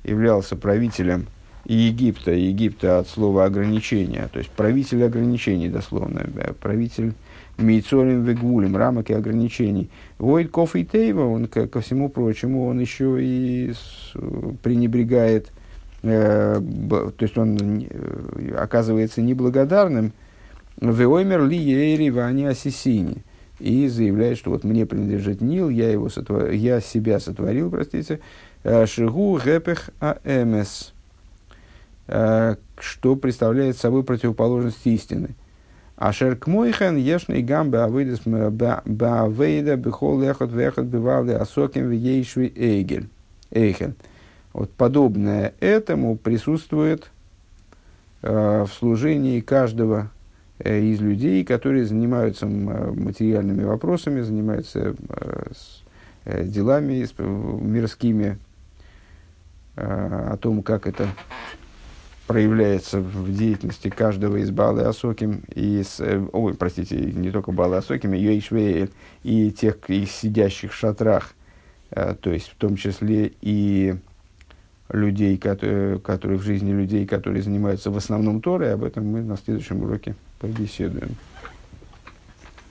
являлся 0.03 0.55
правителем 0.55 1.27
Египта, 1.65 2.31
Египта 2.31 2.99
от 2.99 3.07
слова 3.07 3.45
ограничения, 3.45 4.27
то 4.31 4.39
есть 4.39 4.51
правитель 4.51 5.03
ограничений, 5.03 5.69
дословно, 5.69 6.25
правитель 6.61 7.13
Мейцорим 7.59 8.23
вегвулем, 8.23 8.77
рамок 8.77 9.09
и 9.09 9.13
ограничений. 9.13 9.89
Войд 10.17 10.49
Коф 10.51 10.75
и 10.75 10.85
Тейва, 10.85 11.25
он, 11.25 11.47
ко, 11.47 11.67
ко 11.67 11.81
всему 11.81 12.09
прочему, 12.09 12.67
он 12.67 12.79
еще 12.79 13.17
и 13.21 13.73
с, 13.73 14.13
пренебрегает, 14.63 15.51
э, 16.03 16.59
б, 16.59 17.11
то 17.11 17.23
есть 17.23 17.37
он 17.37 17.85
э, 17.89 18.55
оказывается 18.57 19.21
неблагодарным. 19.21 20.13
Веоймер 20.79 21.45
ли 21.45 21.57
ейри 21.57 22.09
вани 22.09 22.45
асисини. 22.45 23.23
И 23.59 23.89
заявляет, 23.89 24.37
что 24.37 24.51
вот 24.51 24.63
мне 24.63 24.85
принадлежит 24.85 25.41
Нил, 25.41 25.69
я, 25.69 25.91
его 25.91 26.07
сотвор... 26.07 26.51
я 26.51 26.79
себя 26.79 27.19
сотворил, 27.19 27.69
простите, 27.69 28.21
э, 28.63 28.85
Шигу 28.85 29.37
Гепех 29.43 29.89
Аэмес, 29.99 30.93
э, 32.07 32.55
что 32.79 33.15
представляет 33.17 33.77
собой 33.77 34.03
противоположность 34.03 34.85
истины. 34.87 35.35
Ашер 35.99 36.37
кмойхен 36.37 36.95
ешный 36.95 37.41
гам 37.41 37.71
беавейдес 37.71 38.21
беавейда 38.25 39.75
бехол 39.75 40.21
лехот 40.21 40.49
вехот 40.49 40.85
бевавле 40.85 41.35
асоким 41.35 41.89
вейшви 41.89 42.53
эйгель. 42.55 43.09
Эйхен. 43.51 43.95
Вот 44.53 44.71
подобное 44.71 45.53
этому 45.59 46.15
присутствует 46.15 47.11
э, 48.21 48.63
в 48.63 48.71
служении 48.71 49.41
каждого 49.41 50.09
э, 50.59 50.79
из 50.79 51.01
людей, 51.01 51.43
которые 51.43 51.83
занимаются 51.83 52.45
материальными 52.45 53.65
вопросами, 53.65 54.21
занимаются 54.21 54.95
э, 55.09 55.51
э, 56.23 56.43
делами 56.45 57.05
мирскими, 57.61 58.37
э, 59.75 60.29
о 60.31 60.37
том, 60.37 60.63
как 60.63 60.87
это 60.87 61.09
проявляется 62.29 63.01
в 63.01 63.35
деятельности 63.35 63.89
каждого 63.89 64.37
из 64.37 64.51
Балы 64.51 64.83
Асоким, 64.83 65.41
и 65.55 65.81
с, 65.81 65.99
э, 65.99 66.23
ой, 66.31 66.53
простите, 66.53 66.95
не 66.95 67.31
только 67.31 67.51
Балы 67.51 67.77
Асоким, 67.77 68.13
и 68.13 68.19
Йоишвеэль, 68.19 68.91
и 69.23 69.49
тех, 69.49 69.77
и 69.87 70.05
сидящих 70.05 70.71
в 70.71 70.75
шатрах, 70.75 71.33
э, 71.89 72.13
то 72.21 72.31
есть 72.31 72.49
в 72.49 72.55
том 72.57 72.75
числе 72.75 73.31
и 73.41 73.95
людей, 74.89 75.39
которые, 75.39 75.97
которые 75.97 76.37
в 76.37 76.43
жизни 76.43 76.71
людей, 76.71 77.07
которые 77.07 77.41
занимаются 77.41 77.89
в 77.89 77.97
основном 77.97 78.41
Торой, 78.41 78.73
об 78.75 78.83
этом 78.83 79.07
мы 79.07 79.23
на 79.23 79.35
следующем 79.35 79.81
уроке 79.81 80.13
побеседуем. 80.37 81.15